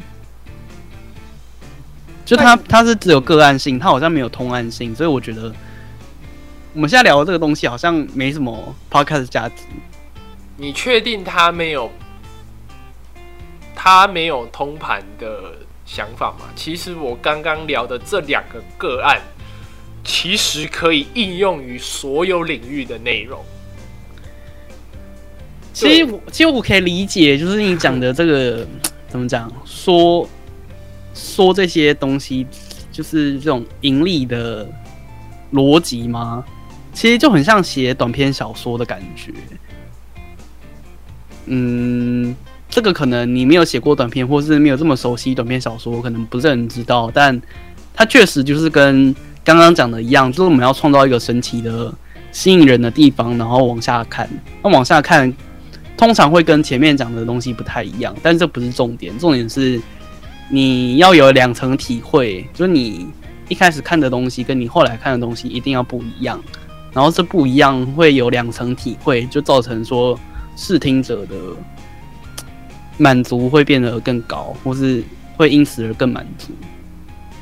[2.26, 5.54] 就他他是只有个案性，他好像没有通案性，所以我觉得
[6.74, 9.66] 我们现在聊的这个东西好像没什么 podcast 价值。
[10.58, 11.92] 你确定他没有
[13.76, 16.48] 他没有通盘的想法吗？
[16.56, 19.22] 其实我刚刚聊的这两个个案，
[20.04, 23.46] 其实可以应用于所有领域的内容。
[25.88, 28.68] 其实其实我可以理解，就是你讲的这个
[29.08, 30.28] 怎么讲，说
[31.14, 32.46] 说这些东西，
[32.92, 34.68] 就是这种盈利的
[35.54, 36.44] 逻辑吗？
[36.92, 39.32] 其实就很像写短篇小说的感觉。
[41.46, 42.36] 嗯，
[42.70, 47.10] 这个可能你没有写过短篇，或是没有这么熟悉短篇小说，可能不是很知道。
[47.14, 47.42] 但
[47.94, 49.16] 它确实就是跟
[49.46, 51.94] 刚刚讲的一样，就是我们要创造一个神奇的、
[52.32, 54.30] 吸引人的地方，然后往下看。
[54.62, 55.34] 那往下看，
[56.00, 59.20] 通常会跟前面讲的东西不太一样，但这不是重点。
[59.20, 59.82] 重点是
[60.50, 63.10] 你要有两层体会，就是你
[63.50, 66.42] 一开始看的东西跟你后来看的东西一定要不一样。
[66.94, 70.18] 然后这不一样会有两层体会，就造成说。
[70.62, 71.36] 视听者的
[72.98, 75.02] 满足会变得更高，或是
[75.38, 76.50] 会因此而更满足。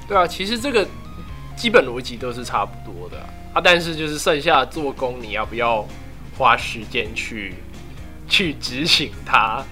[0.07, 0.87] 对啊，其实这个
[1.55, 3.17] 基本逻辑都是差不多的
[3.53, 5.83] 啊，但是就是剩下做工，你要不要
[6.37, 7.55] 花时间去
[8.27, 9.63] 去执行它？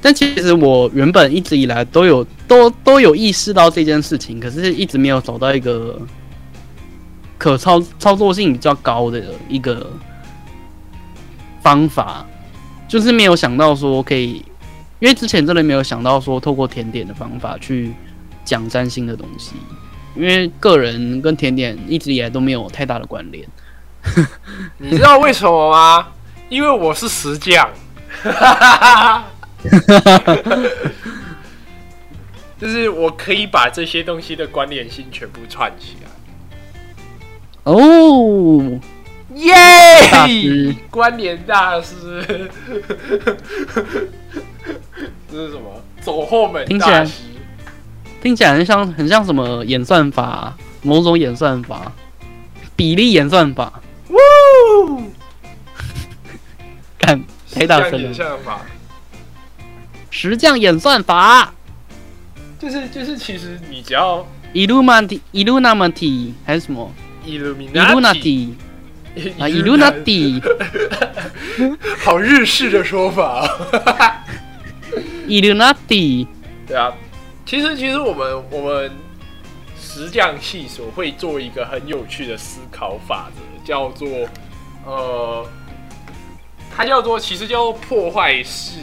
[0.00, 6.00] 但其实我原本一直以来都有都都有意识到这件事情，可是一直没有找到一个
[7.38, 9.90] 可操操作性比较高的一个。
[11.62, 12.26] 方法
[12.88, 14.44] 就是没有想到说可以，
[14.98, 17.92] 因为之前真的没有想到说透过甜点的方法去
[18.44, 19.52] 讲占星的东西，
[20.16, 23.46] 因为个人跟甜点一直以来都没有太大的关联。
[24.78, 26.08] 你知道为什么吗？
[26.52, 27.66] 因为我是石匠，
[32.60, 36.10] 就是我可以把这些东西的关联性全部串起来。
[37.62, 38.78] 哦。
[39.34, 40.76] 耶！
[40.90, 42.50] 关联大师，
[45.30, 45.82] 这是什么？
[46.02, 47.22] 走后门大师，
[48.20, 51.90] 听起来很像很像什么演算法，某种演算法，
[52.76, 53.80] 比例演算法。
[54.10, 55.10] 呜！
[57.02, 57.98] 看， 太大声了。
[57.98, 58.60] 演算法，
[60.10, 61.52] 石匠演算法，
[62.58, 66.90] 就是就是，其实你只要 Illuminati，Illuminati 还是什么
[67.26, 68.54] ？Illuminati。
[69.38, 70.40] 啊，伊鲁纳蒂，
[72.02, 73.46] 好日式的说法。
[75.28, 76.26] Illuminati，
[76.66, 76.90] 对啊，
[77.44, 78.90] 其实其实我们我们
[79.78, 84.08] 石匠系所会做一个很有趣的思考法则，叫做
[84.86, 85.46] 呃，
[86.76, 88.78] 它叫做其实叫做破坏式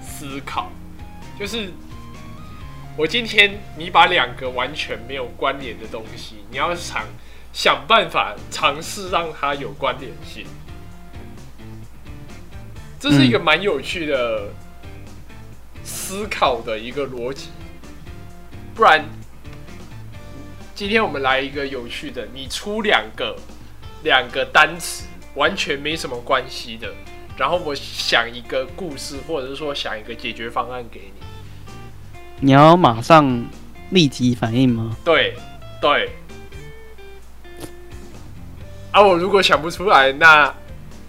[0.00, 0.70] 思考，
[1.38, 1.72] 就是
[2.96, 7.04] 我今天你把两个完全没有关联的东西，你要想。
[7.54, 10.46] 想办法尝试让它有关联性，
[12.98, 14.48] 这是一个蛮有趣的
[15.84, 17.50] 思考的一个逻辑。
[18.74, 19.04] 不然，
[20.74, 23.36] 今天我们来一个有趣的，你出两个
[24.02, 26.90] 两个单词完全没什么关系的，
[27.42, 31.20] 然后我想一个故事，或者是说想一个解决方案给你。
[32.38, 33.44] 你要马上
[33.90, 34.96] 立即反应吗？
[35.04, 35.34] 对，
[35.80, 36.10] 对。
[38.92, 40.54] 啊，我如果想不出来，那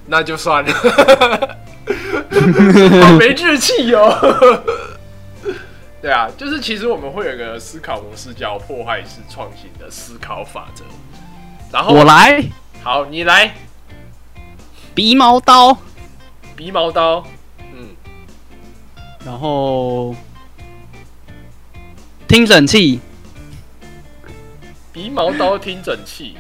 [0.08, 0.90] 那就算了，好
[3.20, 4.10] 没志气哟。
[6.02, 10.84] 对啊，就是其实我们会有个思考模式，叫破坏式创新的思考法则。
[11.72, 12.44] 然后我来，
[12.82, 13.54] 好，你来，
[14.96, 15.78] 鼻毛刀，
[16.56, 17.26] 鼻毛刀，
[17.74, 17.90] 嗯，
[19.26, 20.16] 然后
[22.28, 23.00] 听诊器，
[24.92, 26.36] 鼻毛刀听诊器。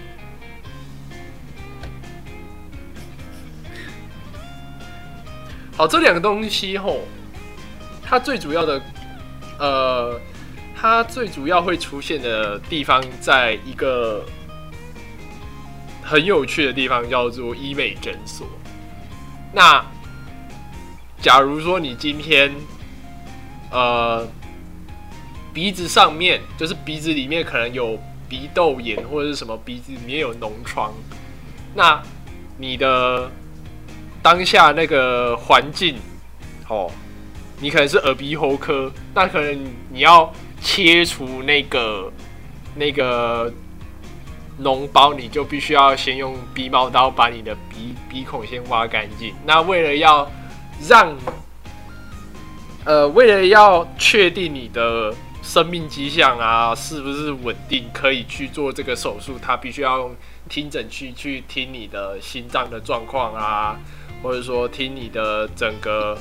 [5.75, 6.99] 好，这两个东西吼，
[8.03, 8.81] 它最主要的，
[9.57, 10.21] 呃，
[10.75, 14.23] 它最主要会出现的地方，在一个
[16.03, 18.47] 很有趣的地方，叫做医美诊所。
[19.51, 19.83] 那
[21.23, 22.53] 假如说你今天
[23.71, 24.27] 呃
[25.53, 27.97] 鼻子上面，就是鼻子里面可能有
[28.27, 30.91] 鼻窦炎或者是什么鼻子里面有脓疮，
[31.73, 32.03] 那
[32.57, 33.31] 你的
[34.21, 35.95] 当下那个环境，
[36.67, 36.91] 哦，
[37.61, 42.11] 你可能是耳鼻喉科，那可能你要切除那个
[42.75, 43.49] 那个
[44.61, 49.33] 脓包，你就必须要先用鼻毛刀把你的鼻鼻孔先挖干净。
[49.45, 50.29] 那为了要
[50.87, 51.15] 让
[52.85, 60.13] 呃，为了要确定你的生命迹象啊是不是稳定，可以去做这个手术，他必须要用
[60.49, 63.79] 听诊器去听你的心脏的状况啊，
[64.21, 66.17] 或者说听你的整个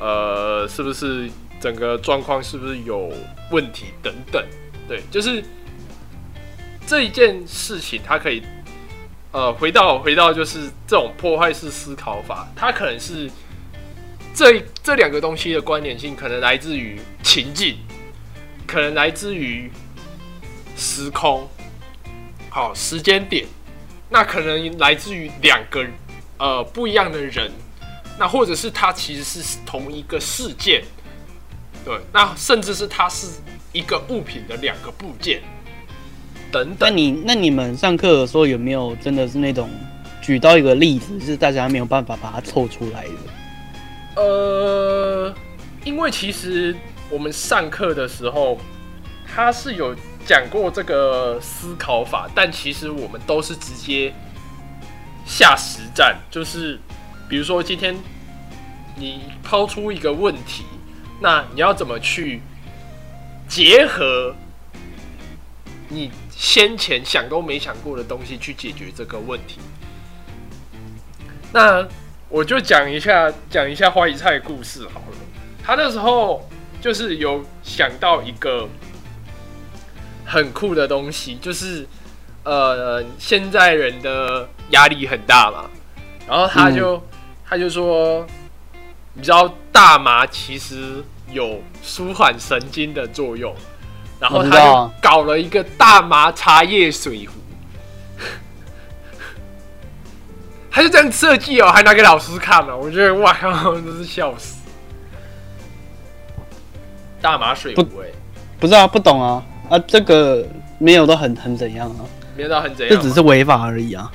[0.00, 1.30] 呃是不是
[1.60, 3.12] 整个状况是不是有
[3.52, 4.44] 问题等等。
[4.88, 5.44] 对，就是
[6.88, 8.42] 这一件事情，它可以
[9.30, 13.30] 呃回到回到就是这种破坏式思考法，它可能是。
[14.34, 17.76] 这这两个东西的关联性，可能来自于情境，
[18.66, 19.70] 可能来自于
[20.76, 21.46] 时空，
[22.48, 23.46] 好时间点，
[24.08, 25.84] 那可能来自于两个
[26.38, 27.50] 呃不一样的人，
[28.18, 30.82] 那或者是它其实是同一个事件，
[31.84, 33.26] 对，那甚至是它是
[33.72, 35.42] 一个物品的两个部件，
[36.50, 36.78] 等等。
[36.80, 39.68] 那你那你们上课的时候有没有真的是那种
[40.22, 43.39] 举到一个例子，是大家没有办法把它凑出来的？
[44.20, 45.34] 呃，
[45.82, 46.76] 因为其实
[47.08, 48.58] 我们上课的时候，
[49.26, 49.96] 他是有
[50.26, 54.12] 讲过这个思考法，但其实我们都是直接
[55.24, 56.78] 下实战，就是
[57.30, 57.96] 比如说今天
[58.94, 60.64] 你抛出一个问题，
[61.22, 62.42] 那你要怎么去
[63.48, 64.34] 结合
[65.88, 69.60] 你先前想都没想过的东西去解决这个问题？
[71.54, 71.88] 那。
[72.30, 75.16] 我就讲一下讲一下花椰菜的故事好了。
[75.62, 76.48] 他那时候
[76.80, 78.68] 就是有想到一个
[80.24, 81.84] 很酷的东西，就是
[82.44, 85.68] 呃，现在人的压力很大嘛，
[86.28, 87.02] 然后他就
[87.44, 88.24] 他就说，
[89.14, 91.02] 你知道大麻其实
[91.32, 93.52] 有舒缓神经的作用，
[94.20, 97.39] 然后他就搞了一个大麻茶叶水壶。
[100.70, 104.56] 他就这样设计哦，还拿给老师看了，我觉得哇靠，真是笑死！
[107.20, 108.06] 大麻水壶哎，
[108.58, 109.42] 不知道不懂啊。
[109.68, 110.46] 啊，这个
[110.78, 112.02] 没有到很很怎样啊，
[112.36, 114.10] 没有到很怎样，这只是违法而已啊，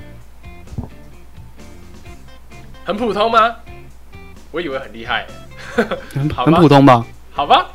[2.84, 3.56] 很普通吗？
[4.52, 5.26] 我以为很厉害，
[5.76, 5.86] 很
[6.30, 7.06] 很普通吧？
[7.32, 7.68] 好吧，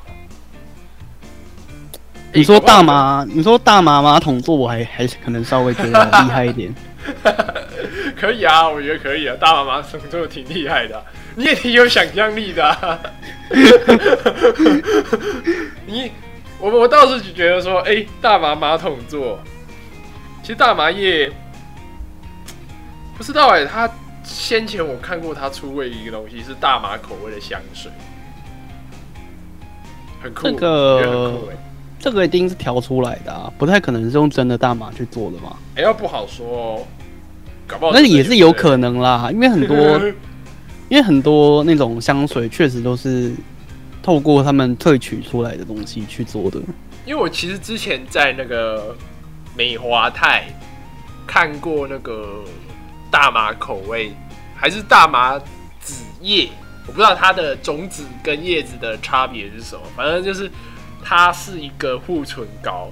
[2.32, 6.74] 你说大麻，你说大麻马桶座，我还还是可能稍微觉得厉害一点。
[8.18, 11.02] 可以啊，我觉得可以啊，大妈妈动作挺厉害的，
[11.34, 13.00] 你也挺有想象力的。
[15.86, 16.12] 你，
[16.58, 19.38] 我我倒是觉得说，哎，大麻马桶座，
[20.42, 21.30] 其实大麻叶
[23.16, 23.90] 不知道哎，他
[24.22, 27.90] 先前我看过他出过一个东西，是大麻口味的香水，
[30.22, 31.38] 很酷，这个
[31.98, 35.56] 这个一定是调出来的啊，不太可能是用真的大麻去做的嘛。
[35.74, 36.86] 哎，要不好说哦。
[37.92, 39.76] 那也是有可能啦， 因为很多，
[40.88, 43.32] 因为很多那种香水确实都是
[44.02, 46.60] 透过他们萃取出来的东西去做的。
[47.06, 48.96] 因为我其实之前在那个
[49.56, 50.44] 美华泰
[51.26, 52.42] 看过那个
[53.10, 54.12] 大麻口味，
[54.54, 55.38] 还是大麻
[55.80, 56.48] 子叶，
[56.86, 60.50] 我不知道它的种子跟叶子的差别是什么，反正就是
[61.02, 62.90] 它是一个护唇膏，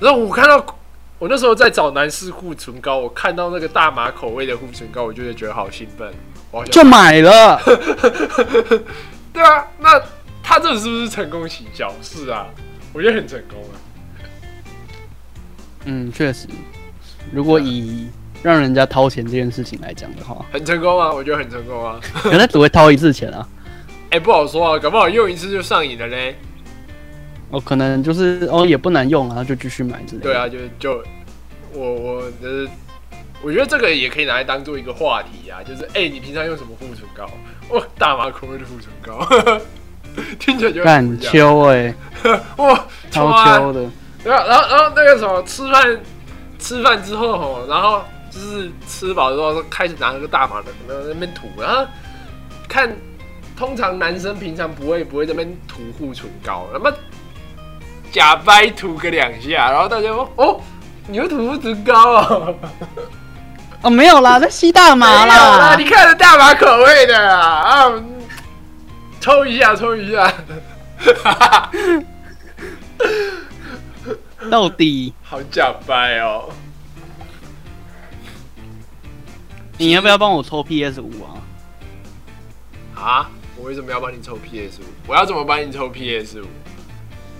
[0.00, 0.74] 然后我看到。
[1.18, 6.12] 我那时候在找男士护唇膏，我看到那个大麻口味的护唇膏，我就会觉得好兴奋，
[6.52, 7.60] 我就买了。
[9.34, 10.00] 对啊，那
[10.42, 11.92] 他这是不是成功行销？
[12.00, 12.46] 是啊，
[12.92, 13.74] 我觉得很成功啊。
[15.86, 16.46] 嗯，确实，
[17.32, 18.08] 如果以
[18.42, 21.98] 让人家掏钱这件事情来讲的话，很成功啊，我觉得很成功啊。
[22.14, 23.46] 可能只会掏一次钱啊。
[24.10, 26.38] 哎，不好说啊，搞不好用一次就上瘾了嘞。
[27.50, 30.22] 哦，可能就是哦，也不难用然后，就继续买之类。
[30.22, 31.02] 对啊，就就
[31.72, 32.66] 我我呃，
[33.42, 37.24] 我觉得这个也可以拿来当做一个话题啊，就是哎，你平常用什么护唇膏？
[37.70, 39.60] 哇，大麻口味的护唇膏，
[40.38, 41.94] 听起来就很秋哎，
[42.58, 43.90] 哇，超秋的。
[44.22, 46.00] 对啊，然后然后那个什么，吃饭
[46.58, 51.86] 吃饭之后吼，然后就是吃饱之后开始拿那个大麻的那那边涂，然后
[52.68, 52.94] 看，
[53.56, 56.92] 通常男生平常不会不会那边涂护唇膏，那么。
[58.12, 60.60] 假掰涂个两下，然后大家说：“哦，
[61.06, 62.48] 你会涂护唇膏啊？”
[63.82, 65.76] 哦，没有啦，在吸大麻啦。
[65.76, 67.92] 你看着，大麻口味的啊，
[69.20, 70.32] 抽一下，抽一下。
[74.50, 76.48] 到底好假掰哦！
[79.76, 81.36] 你要不要帮我抽 PS 五啊？
[83.00, 84.84] 啊，我为什么要帮你抽 PS 五？
[85.06, 86.46] 我要怎么帮你抽 PS 五？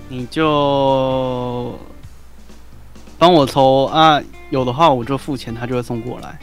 [0.08, 1.78] 你就
[3.18, 6.38] 帮我抽啊，有的话我就付钱，他就会送过来。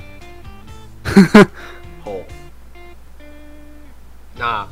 [2.05, 2.21] 哦，
[4.37, 4.67] 那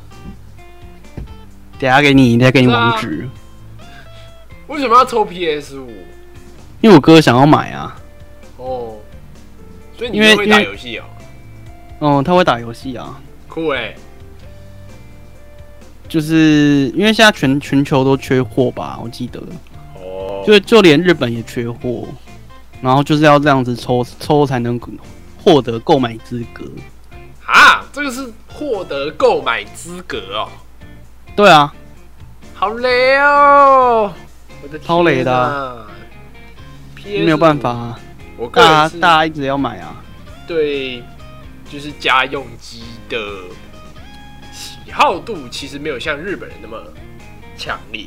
[1.78, 3.28] 等下给你，再给你网址，
[4.68, 5.90] 为什么要抽 PS 五？
[6.80, 7.96] 因为我哥想要买啊。
[8.58, 8.96] 哦，
[9.98, 11.04] 所以你会打游戏哦，
[12.00, 13.94] 嗯，他会打游戏啊，酷哎！
[16.14, 19.40] 就是因为现在全全球都缺货吧，我记得，
[19.96, 22.06] 哦，就就连日本也缺货，
[22.80, 24.80] 然后就是要这样子抽抽才能
[25.42, 26.64] 获得购买资格。
[27.44, 30.48] 啊，这个是获得购买资格哦，
[31.34, 31.74] 对啊，
[32.54, 34.12] 好累哦！
[34.62, 35.84] 我的天超累的
[37.02, 38.00] 没有办法，啊，
[38.36, 40.00] 我个大家大家一直要买啊。
[40.46, 41.02] 对，
[41.68, 43.18] 就是家用机的。
[43.18, 43.63] 喜
[44.94, 46.80] 好度其实没有像日本人那么
[47.56, 48.06] 强烈。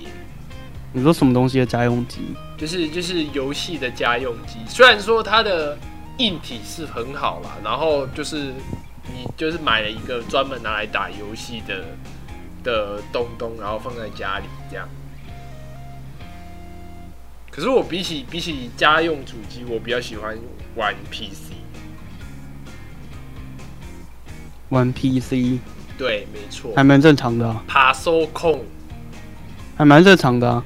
[0.93, 2.19] 你说什么东西的家用机？
[2.57, 5.77] 就是就是游戏的家用机，虽然说它的
[6.17, 8.53] 硬体是很好啦，然后就是
[9.13, 11.83] 你就是买了一个专门拿来打游戏的
[12.63, 14.88] 的东东，然后放在家里这样。
[17.51, 20.38] 可是我比起比起家用主机，我比较喜欢
[20.75, 21.53] 玩 PC。
[24.69, 25.59] 玩 PC
[25.97, 28.63] 对，没错还蛮正常的、啊，爬收控
[29.75, 30.63] 还蛮正常的、啊。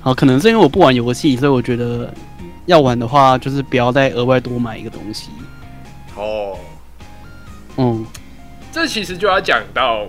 [0.00, 2.12] 好，可能是因为我不玩游戏，所以我觉得
[2.66, 5.30] 要玩的话，就是不要再额外多买一个东西。
[6.16, 6.56] 哦，
[7.76, 8.06] 嗯，
[8.72, 10.06] 这其实就要讲到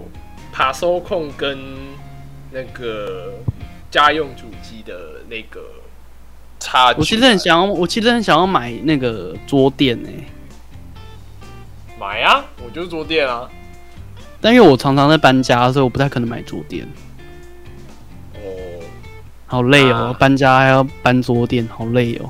[0.51, 1.57] 爬收控跟
[2.51, 3.33] 那个
[3.89, 5.61] 家用主机的那个
[6.59, 6.99] 差距。
[6.99, 10.23] 我其实很想要，我其实很想要买那个桌垫诶、
[11.99, 13.49] 买啊，我就是桌垫啊。
[14.39, 16.87] 但因为我常常在搬家，所以我不太可能买桌垫，
[18.35, 18.39] 哦，
[19.47, 22.29] 好累哦，啊搬家还要搬桌垫，好累哦。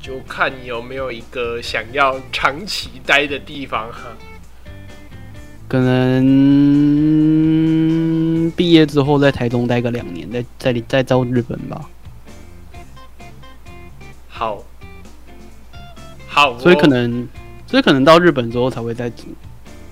[0.00, 4.16] 就看你有没有一个想要长期待的地方哈。
[5.68, 6.20] 可能
[8.56, 11.88] 毕业之后在台中待个两年，再再再到日本吧。
[14.28, 14.64] 好，
[16.26, 17.28] 好哦、所以可能，
[17.70, 19.28] 所以可能到日本之后才会再组，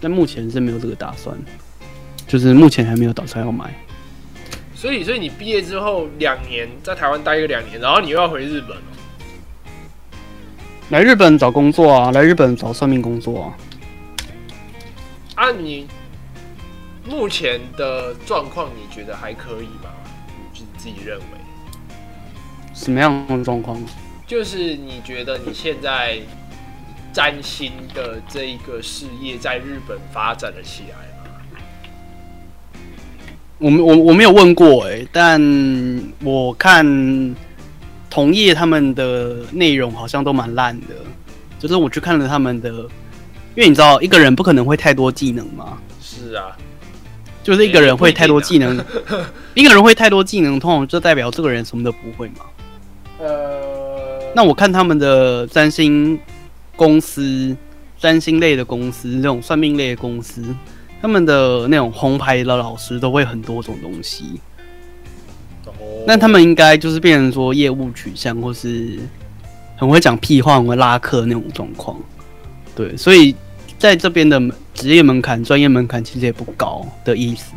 [0.01, 1.37] 但目前是没有这个打算，
[2.27, 3.73] 就是目前还没有打算要买。
[4.75, 8.83] 所以，所以你毕业之后两年在台湾待个两年，然后你又要回日本哦。
[10.91, 13.55] 来日本找工作啊，来日本找算命工作啊。
[15.37, 15.87] 啊，你
[17.05, 19.91] 目前的状况你觉得还可以吗？
[20.55, 21.25] 你自己认为？
[22.75, 23.81] 什么样的状况？
[24.27, 26.19] 就是你觉得你现在
[27.19, 31.59] 占星的这一个事业在日本发展了起来吗？
[33.59, 35.43] 我们我我没有问过哎、但
[36.23, 36.87] 我看
[38.09, 40.95] 同业他们的内容好像都蛮烂的，
[41.59, 42.71] 就是我去看了他们的，
[43.57, 46.57] 因为你知道一个人不可能会太多技能嘛，是啊，
[47.43, 48.87] 就是一个人会太多技能，啊
[49.55, 52.45] 一个人会太多技能，通常就代表这个人什么都不会嘛。
[53.19, 56.17] 呃，那我看他们的占星
[56.79, 57.55] 公司、
[57.99, 60.41] 占星类的公司、这种算命类的公司，
[61.03, 64.41] 他们的那种红牌的老师都会很多种东西。
[65.67, 65.73] 哦
[66.07, 68.99] 那他们应该就是变成说业务取向，或是
[69.77, 71.99] 很会讲屁话、很会拉客那种状况。
[72.75, 73.35] 对，所以
[73.79, 74.41] 在这边的
[74.73, 77.53] 职业门槛、专业门槛其实也不高的意思。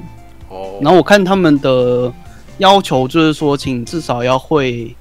[0.50, 2.12] 哦，然后我看他们的
[2.58, 4.94] 要求就是说，请至少要会，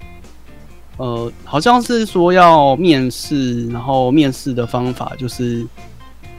[1.00, 5.66] 呃，好像是说要面试，然后面试的方法就是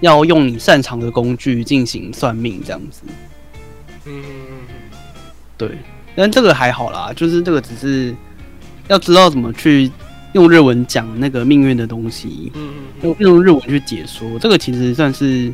[0.02, 3.02] 要用你擅长的工具进行算命这样子。
[4.06, 4.24] 嗯，
[5.58, 5.80] 对，
[6.16, 8.16] 但这个还好啦，就是这个只是
[8.88, 9.90] 要知道怎么去
[10.34, 12.70] 用日文讲那个命运的东西，嗯
[13.02, 15.52] 嗯用用日文去解说，这个其实算是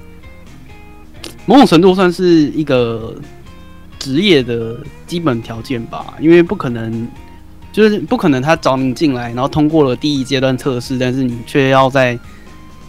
[1.45, 3.15] 某种程度算是一个
[3.97, 7.07] 职业的基本条件吧，因为不可能。
[7.77, 12.17] 就是不可能，他找你进来，然后通过了第一阶段测试，但是你却要在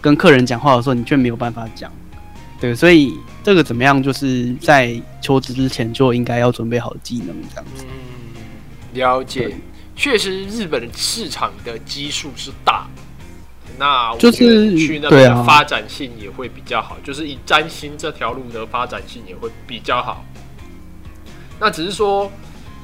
[0.01, 1.91] 跟客人讲话的时候，你却没有办法讲。
[2.59, 3.13] 对，所以
[3.43, 7.85] 这个怎么样，就是在求职之前就应该要准备好技能，这样子。
[7.87, 9.55] 嗯，了解。
[9.95, 12.87] 确实，日本市场的基数是大，
[13.77, 20.25] 那就是去那边发展性也会比较好，就是以占星这条路的发展性也会比较好。
[21.59, 22.31] 那只是说，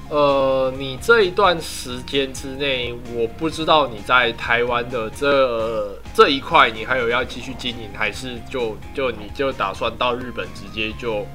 [0.07, 11.25] 呃，你这一段时间之内，我不知道你在台湾的这这一块，你还有要继续经营，还是就就你就打算到日本直接就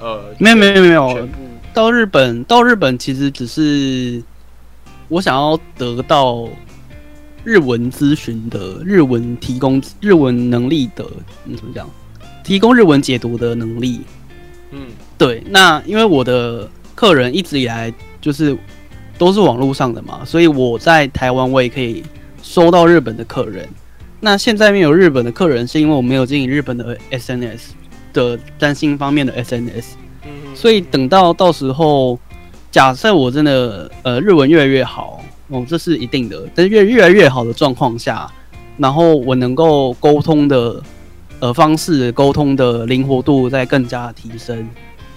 [0.00, 1.28] 呃没有没有没有
[1.72, 4.20] 到日本，到日本其实只是
[5.08, 6.48] 我想要得到
[7.44, 11.06] 日文咨询的日文提供日文能力的，
[11.44, 11.88] 你，怎么讲？
[12.42, 14.00] 提供日文解读的能力。
[14.72, 18.56] 嗯对，那因为我的客人一直以来就是
[19.18, 22.02] 都是网络上的嘛，所以我在台湾我也可以
[22.42, 23.68] 收到日本的客人。
[24.20, 27.60] 那现在没有日本的客人，是因为我没有经营日本的 SNS
[28.12, 29.84] 的占星方面的 SNS。
[30.24, 32.18] 嗯，所以等到到时候，
[32.70, 36.40] 假设我真的呃日文越来越好，哦，这是一定的。
[36.54, 38.30] 但是越越来越好的状况下，
[38.76, 40.80] 然后我能够沟通的
[41.40, 44.68] 呃方式、沟通的灵活度在更加提升，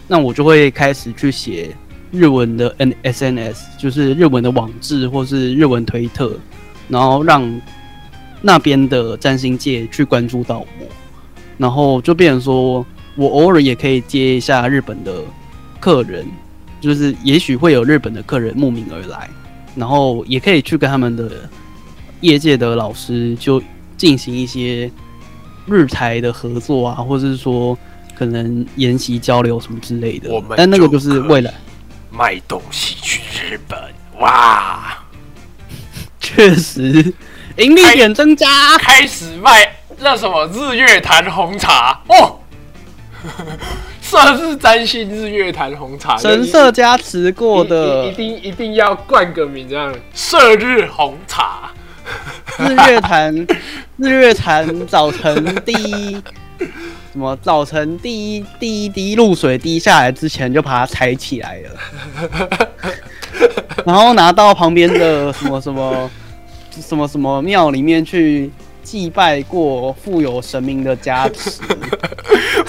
[0.07, 1.75] 那我就会开始去写
[2.11, 6.31] 日文的 N SNS，就是日文的网志或是日文推特，
[6.87, 7.61] 然后让
[8.41, 10.87] 那边的占星界去关注到我，
[11.57, 12.85] 然后就变成说。
[13.17, 15.23] 我偶尔也可以接一下日本的
[15.79, 16.25] 客人，
[16.81, 19.29] 就是也许会有日本的客人慕名而来，
[19.73, 21.49] 然后也可以去跟他们的
[22.19, 23.63] 业界的老师就
[23.95, 24.91] 进行一些
[25.65, 27.77] 日台的合作啊，或者是说
[28.17, 30.55] 可能研习交流什么之类的我们。
[30.57, 31.53] 但那个就就是为了，
[32.09, 33.79] 卖东西去日本，
[34.19, 34.97] 哇！
[36.19, 37.13] 确实
[37.57, 38.47] 盈利点增加。
[38.79, 42.39] 开始卖那什么日月潭红茶哦，
[44.01, 51.71] 算是占星日月潭红茶，神社加持过的一定一定要冠个名，这样射日红茶。
[52.59, 53.33] 日月潭，
[53.97, 56.21] 日月潭早晨第一
[57.15, 62.69] 什么早晨第一第一滴露水滴下来之前就把它踩起来了，
[63.87, 66.11] 然后拿到旁边的什么什么
[66.85, 68.51] 什么什么庙里面去
[68.83, 71.61] 祭拜过，富有神明的加持。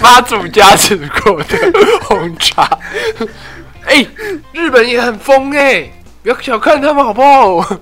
[0.01, 1.59] 妈祖加持过的
[2.03, 2.79] 红茶。
[3.85, 4.07] 哎、
[4.53, 5.91] 日本也很疯哎、
[6.23, 7.81] 不要小看他们好不好？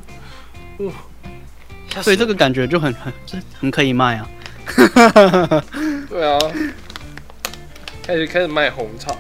[2.01, 4.27] 所以这个感觉就很很这很可以卖啊。
[6.09, 6.39] 对啊，
[8.03, 9.15] 开始开始卖红茶，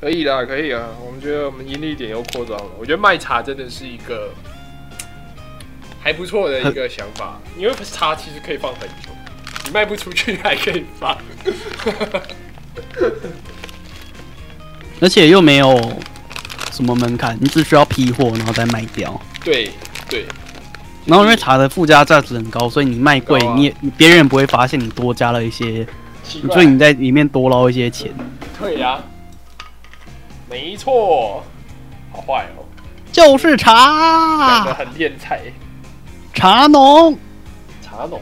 [0.00, 0.88] 可以啦，可以啊。
[1.04, 2.66] 我们觉得我们盈利点又扩张了。
[2.78, 4.32] 我觉得卖茶真的是一个
[6.02, 9.10] 还不错的一个想法，因为茶其实可以放很久，
[9.64, 11.16] 你卖不出去还可以放。
[15.00, 15.98] 而且又没有
[16.70, 19.20] 什么门槛，你只需要批货然后再卖掉。
[19.42, 19.70] 对
[20.08, 20.26] 对，
[21.10, 25.84] 然后因为茶的附加价值很高，所以你卖贵，啊你也别人也不会发现你多加了一些，
[26.22, 28.12] 所以你在里面多捞一些钱。
[28.60, 29.00] 对呀、
[30.48, 31.42] 没错，
[32.12, 32.62] 好坏哦，
[33.10, 35.40] 就是茶，很练财。
[36.32, 37.18] 茶农。
[37.82, 38.20] 茶农，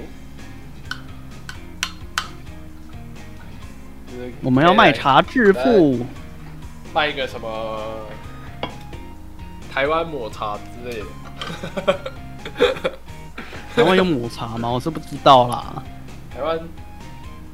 [4.41, 6.07] 我们要卖茶致富，
[6.95, 7.79] 卖一个什么
[9.71, 12.13] 台湾抹茶之类的。
[13.75, 14.69] 台湾有抹茶吗？
[14.69, 15.83] 我是不知道啦。
[16.35, 16.59] 台湾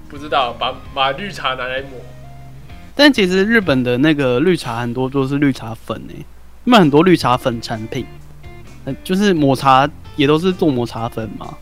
[0.09, 1.91] 不知道，把把绿茶拿来抹。
[2.95, 6.25] 但其实日本的那个绿茶很多都是绿茶粉诶、
[6.65, 8.07] 他们很多绿茶粉产品，
[8.85, 11.55] 呃就是抹茶也都是做抹茶粉嘛。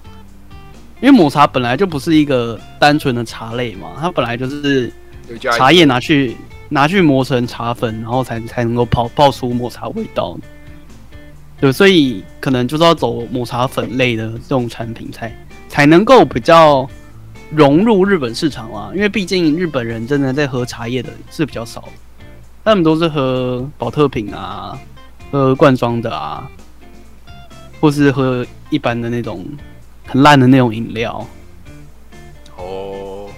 [1.00, 4.92] 因为抹茶本来就不是一个单纯的茶类嘛，它本来就是
[5.56, 6.36] 茶叶拿去
[6.68, 10.38] 拿去磨成茶粉，然后才才能够泡泡出抹茶味道。
[11.62, 15.32] 对，所以可能就是要走抹茶粉类的这种产品才
[15.68, 16.90] 才能够比较
[17.52, 18.90] 融入日本市场啊。
[18.92, 21.88] 因为毕竟日本人真的在喝茶叶的是比较少，
[22.64, 24.76] 他们都是喝保特瓶啊，
[25.30, 26.50] 喝罐装的啊，
[27.80, 29.46] 或是喝一般的那种
[30.04, 31.24] 很烂的那种饮料。
[32.56, 33.30] 哦，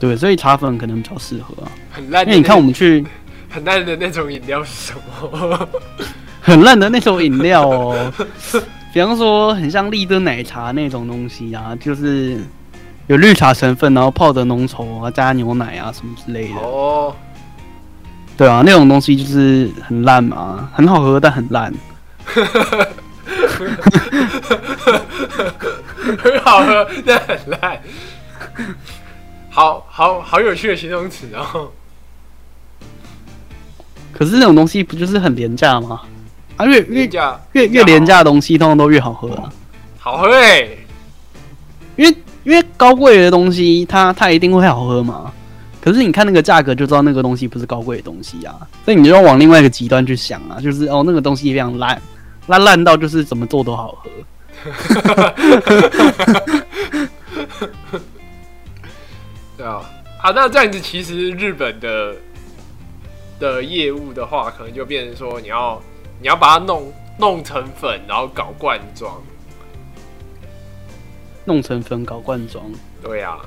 [0.00, 1.70] 对，所以茶粉可能比较适合啊。
[1.92, 2.26] 很烂。
[2.26, 3.06] 因为你看我们去
[3.48, 4.94] 很烂的那种饮料是什
[5.30, 5.68] 么？
[6.46, 8.12] 很烂的那种饮料哦，
[8.94, 12.38] 比方说很像立顿奶茶那种东西啊，就是
[13.08, 16.60] 有绿茶成分，然后泡的浓稠啊，加牛奶啊什么之类的。
[16.60, 17.12] 哦，
[18.36, 21.74] 对啊，那种东西就是很烂嘛，很好喝但很烂。
[26.22, 27.82] 很好喝，但很烂。
[29.50, 31.72] 好好好有趣的形容词哦。
[34.12, 36.02] 可是那种东西不就是很廉价吗？
[36.56, 39.52] 啊，越越廉价越越廉价的东西，通常都越好喝啊。
[39.98, 40.68] 好喝哎、
[41.96, 45.32] 因为因为高贵的东西它它一定会好喝嘛。
[45.80, 48.54] 可是你看那个价格就知道那个东西不是高贵的东西啊，
[48.84, 52.02] 所以你就要往另外一个极端去想啊，就是哦那个东西非常烂，
[52.48, 54.10] 烂烂到就是怎么做都好喝。
[59.56, 59.80] 对啊，
[60.20, 62.14] 好，那这样子其实日本的
[63.38, 65.80] 的业务的话，可能就变成说你要
[66.20, 69.22] 你要把它弄弄成粉，然后搞罐装。
[71.48, 72.64] 弄成粉搞罐装，
[73.00, 73.38] 对呀，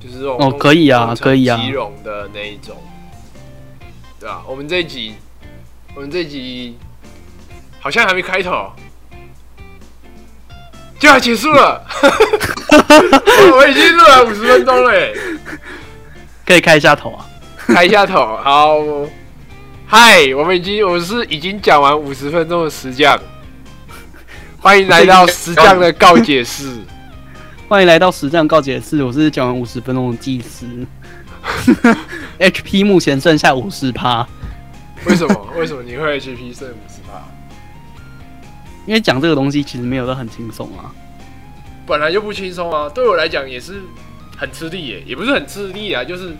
[0.00, 2.76] 就是这种哦，可以啊，可以啊，即溶的那一种，
[4.18, 5.14] 对啊，我们这一集，
[5.94, 6.76] 我们这一集
[7.78, 8.72] 好像还没开头，
[10.98, 11.86] 就要结束了，
[13.54, 14.92] 我已经录了五十分钟了，
[16.44, 17.24] 可以开一下头啊，
[17.58, 18.78] 开一下头，好，
[19.88, 23.16] 嗨，我们已经我是已经讲完五十分钟的石匠，
[24.58, 26.80] 欢迎来到石匠的告解室。
[27.68, 30.66] 欢迎来到石匠告解室，我是讲完五十分钟的祭司。
[32.40, 34.26] HP 目前剩下五十趴，
[35.04, 35.48] 为什么？
[35.56, 37.22] 为什么你会 HP 剩五十趴？
[38.86, 40.90] 因为讲这个东西其实没有都很轻松啊，
[41.86, 43.82] 本来就不轻松啊，对我来讲也是
[44.36, 46.34] 很吃力耶，也不是很吃力啊，就是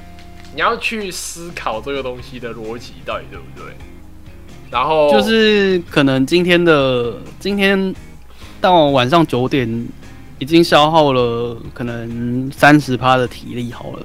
[0.57, 3.72] 你要去思考这个东西的逻辑到底对不对。
[4.68, 7.94] 然后就是可能今天的今天
[8.61, 9.86] 到晚上九点。
[10.38, 14.04] 已经消耗了可能三十趴的体力好了，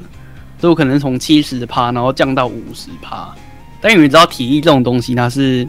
[0.58, 3.36] 就可能从七十趴，然后降到五十趴。
[3.82, 5.68] 但你知道体力这种东西，它是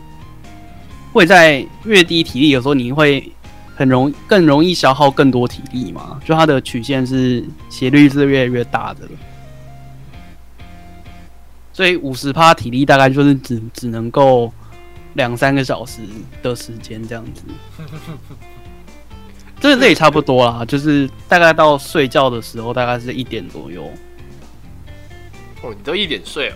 [1.12, 3.28] 会在越低体力的时候，你会
[3.74, 6.20] 很容更容易消耗更多体力嘛？
[6.24, 9.09] 就它的曲线是斜率是越来越大的，
[11.73, 14.53] 所以五十趴体力大概就是只只能够
[15.14, 16.03] 两三个小时
[16.43, 17.43] 的时间这样子。
[19.61, 23.89] 这这也差不多啦，就是大概到睡觉的时候，大概是一点左右。
[25.62, 26.55] 哦，你都一点睡哦？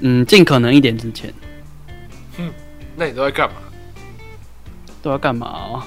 [0.00, 1.34] 嗯，尽可能一点之前。
[2.36, 2.48] 哼，
[2.94, 3.56] 那你都在干嘛？
[5.02, 5.84] 都要干嘛？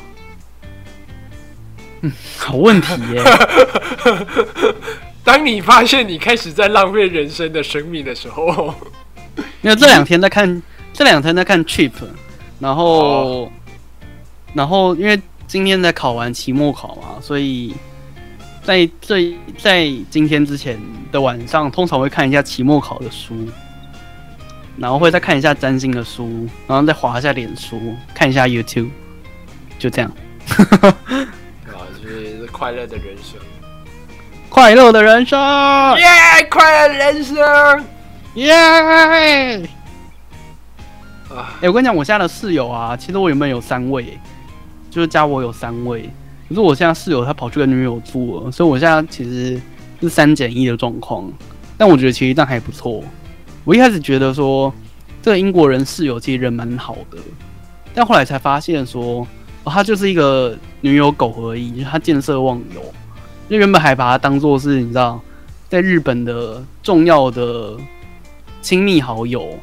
[2.01, 3.24] 嗯，好问题耶。
[5.30, 8.73] 当你发现你开始在浪费人生的生命的时候，
[9.61, 10.59] 因为这两天在看，
[10.91, 11.91] 这两天在看 Trip
[12.59, 13.51] 然后。
[14.55, 17.75] 然后，因为今天在考完期末考嘛，所以
[18.63, 20.75] 在这在今天之前
[21.11, 23.47] 的晚上，通常会看一下期末考的书，
[24.77, 27.80] 然后会再看一下占星的书，然后再划一下脸书，
[28.15, 28.89] 看一下 YouTube，
[29.77, 30.11] 就这样。
[30.82, 33.39] 啊，就是快乐的人生，
[34.50, 35.39] 快乐的人生，
[35.97, 36.06] 耶！
[36.50, 37.86] 快乐的人生，
[38.36, 38.54] 耶！
[41.30, 44.18] 啊，哎，我跟你讲，我现在的室友啊，其实我原本有三位。
[44.91, 46.10] 就是加我有三位，
[46.47, 49.62] 可是我现在室友他跑去跟女友住了，所以我现在其实
[50.02, 51.32] 是三减一的状况。
[51.78, 53.04] 但我觉得其实这样还不错。
[53.64, 54.74] 我一开始觉得说
[55.22, 57.20] 这个英国人室友其实人蛮好的，
[57.93, 59.28] 但后来才发现说
[59.64, 62.82] 哦，他就是一个女友狗而已，他见色忘友。
[63.50, 65.20] 就原本还把他当做是你知道，
[65.68, 67.76] 在日本的重要的
[68.62, 69.58] 亲密好友，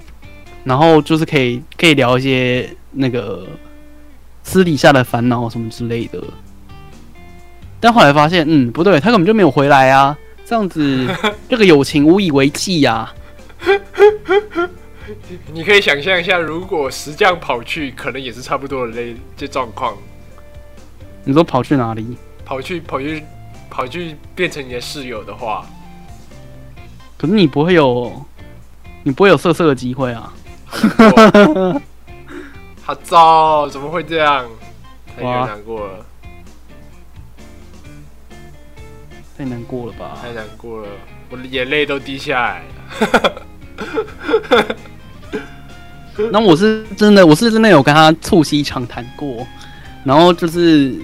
[0.64, 3.46] 然后就是可以可以聊一些那个。
[4.48, 6.22] 私底下的烦恼什么之类的，
[7.80, 10.16] 但后来发现，嗯，不对，他根本就没有回来啊！
[10.44, 11.04] 这样子，
[11.50, 13.12] 这个友情无以为继呀。
[15.52, 19.98] 你可以想象一下，如果石匠跑去，可能也是差不多的类这状况。
[21.24, 22.16] 你说跑去哪里？
[22.44, 23.24] 跑去跑去
[23.76, 25.66] 跑去变成你的室友的话，
[27.18, 28.24] 可是你不会有，
[29.02, 30.32] 你不会有色色的机会啊。
[32.82, 34.46] 好糟，怎么会这样？
[35.14, 36.06] 太难过了，
[39.36, 40.18] 太难过了吧？
[40.22, 40.88] 太难过了，
[41.28, 43.46] 我的眼泪都滴下来了。
[46.32, 49.46] 那我是真的，我是真的有跟他促膝长谈过，
[50.02, 50.98] 然后就是，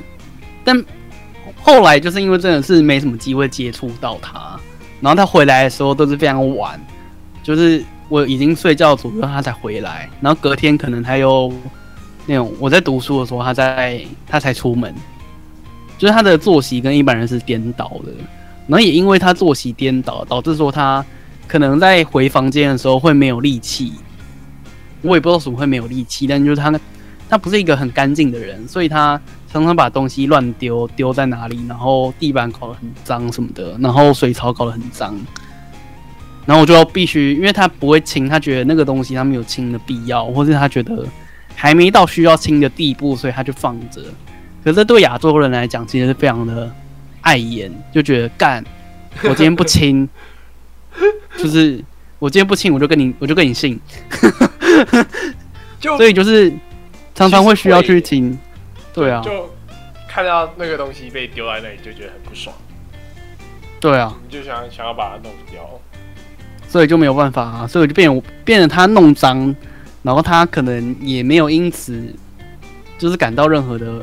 [0.65, 0.83] 但
[1.63, 4.59] 后来就是因为真的是没什么机会接触到他，
[5.01, 6.81] 然后他回来的时候都是非常晚，
[7.43, 7.85] 就是。
[8.09, 10.07] 我已经睡觉左右，他才回来。
[10.21, 11.51] 然后隔天可能他又
[12.27, 14.95] 那种我在读书的时候，他在他才出门，
[15.97, 18.13] 就是他的作息跟一般人是颠倒的。
[18.67, 21.03] 然后也因为他作息颠倒，导致说他
[21.49, 23.95] 可能在回房间的时候会没有力气。
[25.01, 26.79] 我也不知道怎么会没有力气，但就是他
[27.31, 29.19] 他不是一个很干净的人，所以他
[29.53, 35.15] 常常把东西乱丢，丢在哪里，然后地板搞得很脏什么的，然后水槽搞得很脏。
[36.47, 41.07] 然后我就必须，因为他不会清，他觉得那个东西他没有清的必要，或是他觉得
[41.55, 44.03] 还没到需要清的地步，所以他就放着。
[44.65, 46.69] 可是对亚洲人来讲，其实是非常的
[47.21, 48.65] 碍眼，就觉得干，
[49.23, 50.09] 我今天不清，
[51.37, 51.85] 就是
[52.19, 53.79] 我今天不清，我就跟你，我就跟你姓，
[55.79, 56.53] 就所以就是
[57.15, 58.37] 常常会需要去亲，
[58.93, 59.49] 对啊，就
[60.09, 62.55] 看到那个东西被丢在那里，就觉得很不爽，
[63.81, 65.63] 对啊，你就想想要把它弄掉。
[66.69, 69.55] 所以就没有办法啊，所以就变变成他弄脏，
[70.03, 72.03] 然后他可能也没有因此
[72.97, 74.01] 就是感到任何的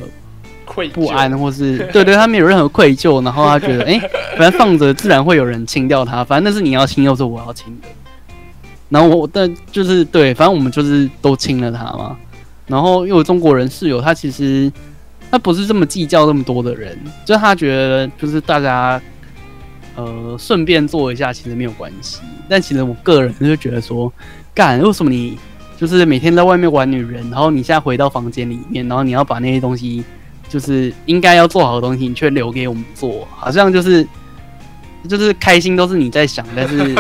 [0.66, 4.00] 愧疚不安，或是 对对，他没有任何愧疚，然后他觉得 哎、
[4.38, 7.88] 反正放着自然会有人清掉它，反正那是你要清，又是我要清的。
[8.90, 12.18] 然后我但就是对，反正我们就是都清了它嘛。
[12.70, 14.72] 然后因为我中国人室友，他其实
[15.30, 19.02] 他不是这么计较这么多的人，就是他觉得就是大家
[19.96, 22.22] 呃顺便做一下其实没有关系。
[22.48, 24.14] 但其实我个人就觉得说，
[24.54, 25.38] 干为什么你
[25.78, 30.04] 就是每天在外面玩女人，然后你现在回到房间里面，然后你要把那些东西。
[30.50, 34.04] 就是应该要做好的东西，你却留给我们做，好像就是
[35.08, 36.96] 就是开心都是你在想，但是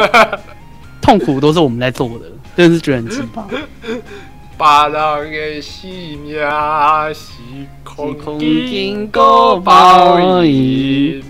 [1.01, 3.43] 痛苦都是我们在做的，真的是觉得很奇葩。
[4.59, 6.35] 把人的性命
[7.13, 7.31] 是
[7.81, 11.23] 空空经经过过报报应应。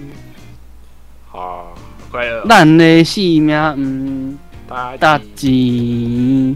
[1.30, 1.76] 好，
[2.10, 6.56] 快乐，咱的性命嗯大大吉。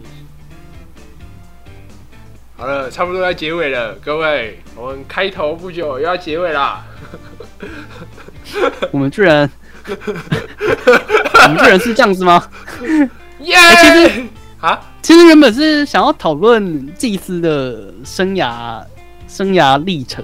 [2.57, 6.83] 好了，差不多要结尾了，各位，我们开头不久又要结尾啦。
[8.89, 9.47] 我们居然
[9.85, 12.43] 我们居然是这样子吗？
[13.41, 14.23] 耶、其实
[14.63, 18.81] 啊，其实原本是想要讨论祭司的生涯
[19.27, 20.23] 生涯历程，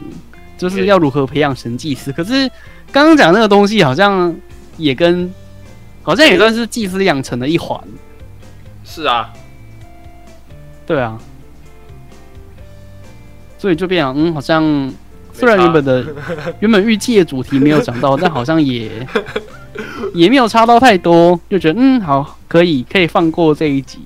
[0.57, 2.09] 就是要如何培养神祭司。
[2.13, 2.49] 可是
[2.89, 4.33] 刚刚讲那个东西，好像
[4.77, 5.29] 也跟
[6.03, 7.77] 好像也算是祭司养成的一环。
[8.85, 9.29] 是啊，
[10.87, 11.19] 对啊，
[13.57, 14.63] 所以就变成嗯，好像
[15.33, 16.05] 虽然原本的
[16.61, 19.05] 原本预计的主题没有讲到， 但好像也
[20.13, 23.99] 也没有差到太多，就觉得嗯好可以可以放过这一集。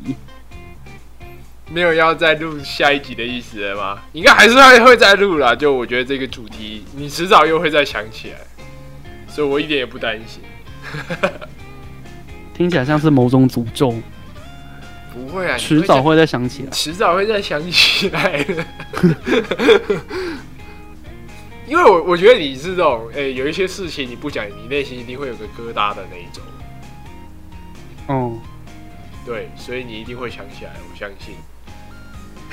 [1.71, 3.99] 没有要再录下一集的意思了吗？
[4.11, 5.55] 应该还是会会再录啦。
[5.55, 8.37] 就我觉得这个主题，你迟早又会再想起来，
[9.27, 10.41] 所以我一点也不担心。
[12.53, 13.95] 听起来像是某种诅咒，
[15.11, 16.69] 不会啊，迟早会再想起来。
[16.69, 18.65] 迟早会再想起来的。
[21.67, 26.43] 因为我我觉得你是这种，诶、有一些事情你不讲，你内心一定会有个疙瘩的那一种。
[28.07, 28.37] 哦、
[29.25, 31.35] 对，所以你一定会想起来，我相信。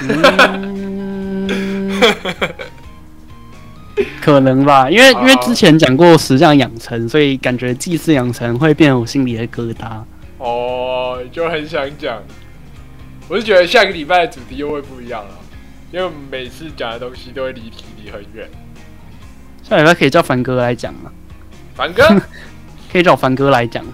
[0.03, 2.01] 嗯，
[4.23, 10.03] 可能吧，因为因为之前讲过十项养成，所以感觉祭祀养成会变成我心里的疙瘩。
[10.39, 12.23] 哦，就很想讲。
[13.29, 15.39] 我是觉得下个礼拜的主题又会不一样了，
[15.93, 18.49] 因为每次讲的东西都会离题离很远。
[19.71, 21.07] 下礼拜可以叫凡哥来讲啊，
[21.77, 22.03] 凡哥，
[22.91, 23.85] 可以找凡哥来讲。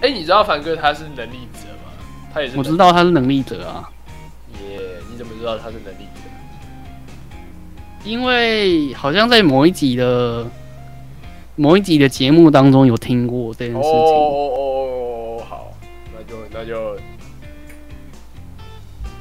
[0.00, 1.90] 哎、你知道凡哥他是能力者吗？
[2.32, 2.56] 他也是。
[2.56, 2.76] 我知。
[2.76, 3.90] 道他是能力者啊，
[4.62, 4.78] 耶
[5.10, 6.20] 你怎么知道他是能力者？
[8.04, 10.46] 因为好像在某一集的
[11.56, 13.98] 某一集的节目当中有听过这件哦事情。
[13.98, 14.62] 哦哦
[15.40, 15.72] 哦，好，
[16.14, 16.96] 那就那就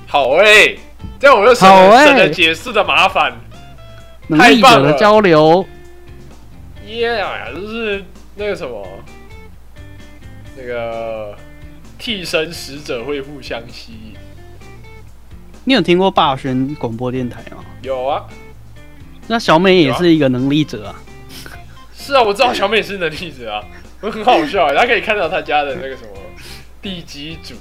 [0.06, 0.76] 好哎、
[1.20, 3.34] 这样我又省了、好欸省了解释的麻烦。
[4.28, 5.66] 能力者的太棒了交流，
[6.98, 8.04] 耶呀，就是
[8.36, 8.86] 那个什么，
[10.58, 11.36] 那个
[11.98, 14.14] 替身使者会互相吸引。
[15.66, 17.64] 你有听过霸轩广播电台吗？
[17.84, 18.26] 有啊，
[19.28, 20.96] 那小美也是一个能力者啊。
[21.94, 23.64] 是啊，我知道小美是能力者啊，
[24.02, 26.10] 我很好笑欸，大家可以看到他家的那个什么
[26.82, 27.54] 地基组，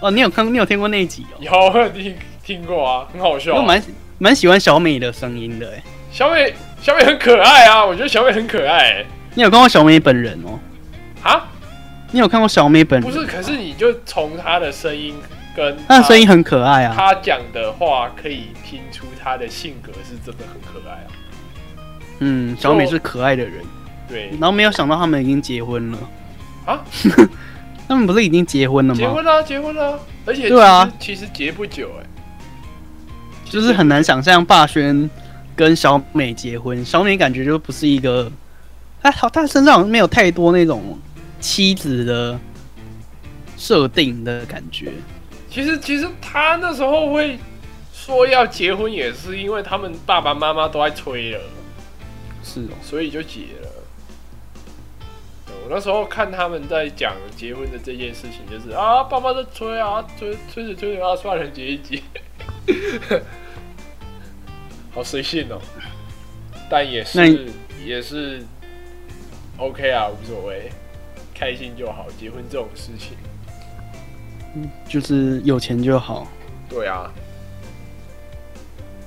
[0.00, 1.38] 哦，你有看，你有听过那一集哦？
[1.40, 3.82] 有我有听听过啊，很好笑啊、我蛮
[4.18, 5.82] 蛮喜欢小美的声音的哎。
[6.10, 6.52] 小美，
[6.82, 10.58] 小美很可爱啊，我觉得小美很可爱欸你有看过小美本人哦？
[11.22, 11.44] 啊，
[12.10, 13.08] 你有看过小美本人？
[13.08, 15.14] 不是，可是你就从她的声音
[15.56, 16.92] 跟她的声音很可爱啊。
[16.94, 21.08] 她讲的话，可以听出她的性格是真的很可爱啊。
[22.18, 23.62] 嗯，小美是可爱的人。
[24.08, 25.98] 对，然后没有想到他们已经结婚了
[26.66, 26.82] 啊？
[27.88, 28.98] 他们不是已经结婚了吗？
[29.00, 32.04] 结婚了、结婚了、而且对啊其实，结不久哎、
[33.44, 35.08] 就是很难想象霸轩
[35.56, 36.84] 跟小美结婚。
[36.84, 38.30] 小美感觉就不是一个，
[39.02, 40.98] 她好，她身上好像没有太多那种
[41.40, 42.38] 妻子的
[43.56, 44.92] 设定的感觉。
[45.50, 47.38] 其实，其实他那时候会
[47.92, 51.40] 说要结婚，也是因为他们爸爸妈妈都在催了，
[52.42, 53.68] 是哦，所以就结了。
[55.46, 62.02] 我那时候看他们在讲结婚的这件事情，就是啊，爸妈在催啊，催催着催着啊，算了，结一结。
[64.92, 65.60] 好随性哦。
[66.70, 67.46] 但也那是
[67.84, 68.42] 也是
[69.58, 70.70] OK 啊，无所谓，
[71.34, 72.06] 开心就好。
[72.18, 73.16] 结婚这种事情，
[74.56, 76.26] 嗯就是有钱就好。
[76.68, 77.12] 对啊，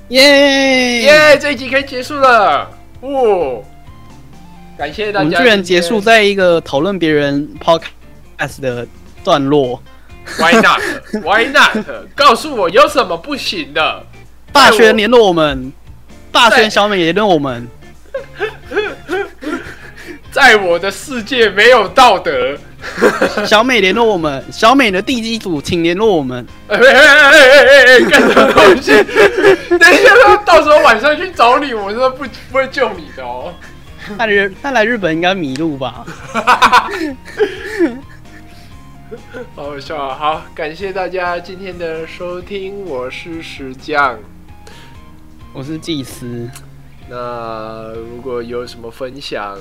[0.10, 2.70] 耶耶、这一集可以结束了，
[3.02, 3.10] 哇！
[4.78, 8.88] 感谢大家，我们居然结束在一个讨论别人 podcast 的
[9.24, 9.82] 段落。
[10.38, 11.86] Why not？Why not？
[12.16, 14.06] 告诉我有什么不行的？
[14.56, 15.74] 大轩联络我们，
[16.32, 17.68] 大轩小美也联络我们。
[20.32, 22.58] 在我的世界没有道德。
[23.46, 26.48] 小美联络我们，小美的地基组请联络我们。
[26.70, 28.00] 哎哎哎哎哎哎！
[28.10, 28.92] 干什么东西？
[29.78, 33.54] 等一下，他到时候晚上去找你，我是不不会救你的哦。
[34.18, 36.06] 他日他来日本应该迷路吧？
[39.54, 40.16] 好好笑啊！
[40.18, 44.18] 好，感谢大家今天的收听，我是石匠。
[45.56, 46.50] 我是祭司，
[47.10, 49.58] 那如果有什么分享，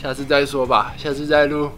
[0.00, 1.68] 下次再说吧，下次再录。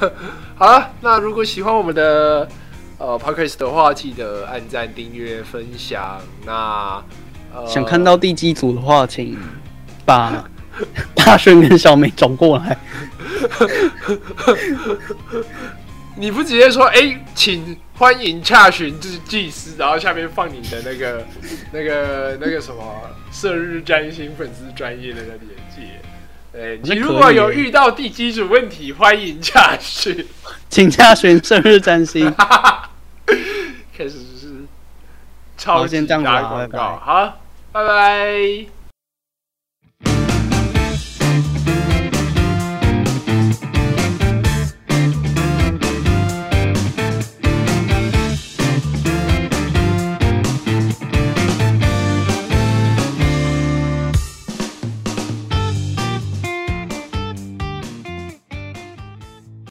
[0.56, 2.48] 好了，那如果喜欢我们的
[2.96, 6.18] 呃 podcast 的话，记得按赞、订阅、分享。
[6.46, 7.04] 那、
[7.54, 9.36] 呃、想看到第几组的话，请
[10.06, 10.42] 把
[11.14, 12.78] 大顺跟小美转过来。
[16.16, 21.24] 你不直接说哎、请欢迎洽询就是祭司，然后下面放你的那个
[21.70, 23.00] 那个那个什么
[23.30, 26.00] 射日占星粉丝专业的那个链接。
[26.82, 30.26] 你如果有遇到地基主问题，欢迎洽询。
[30.68, 32.28] 请加选生日占星。
[33.96, 34.64] 开始就是
[35.56, 37.40] 超级打广告，好，
[37.70, 38.81] 拜拜。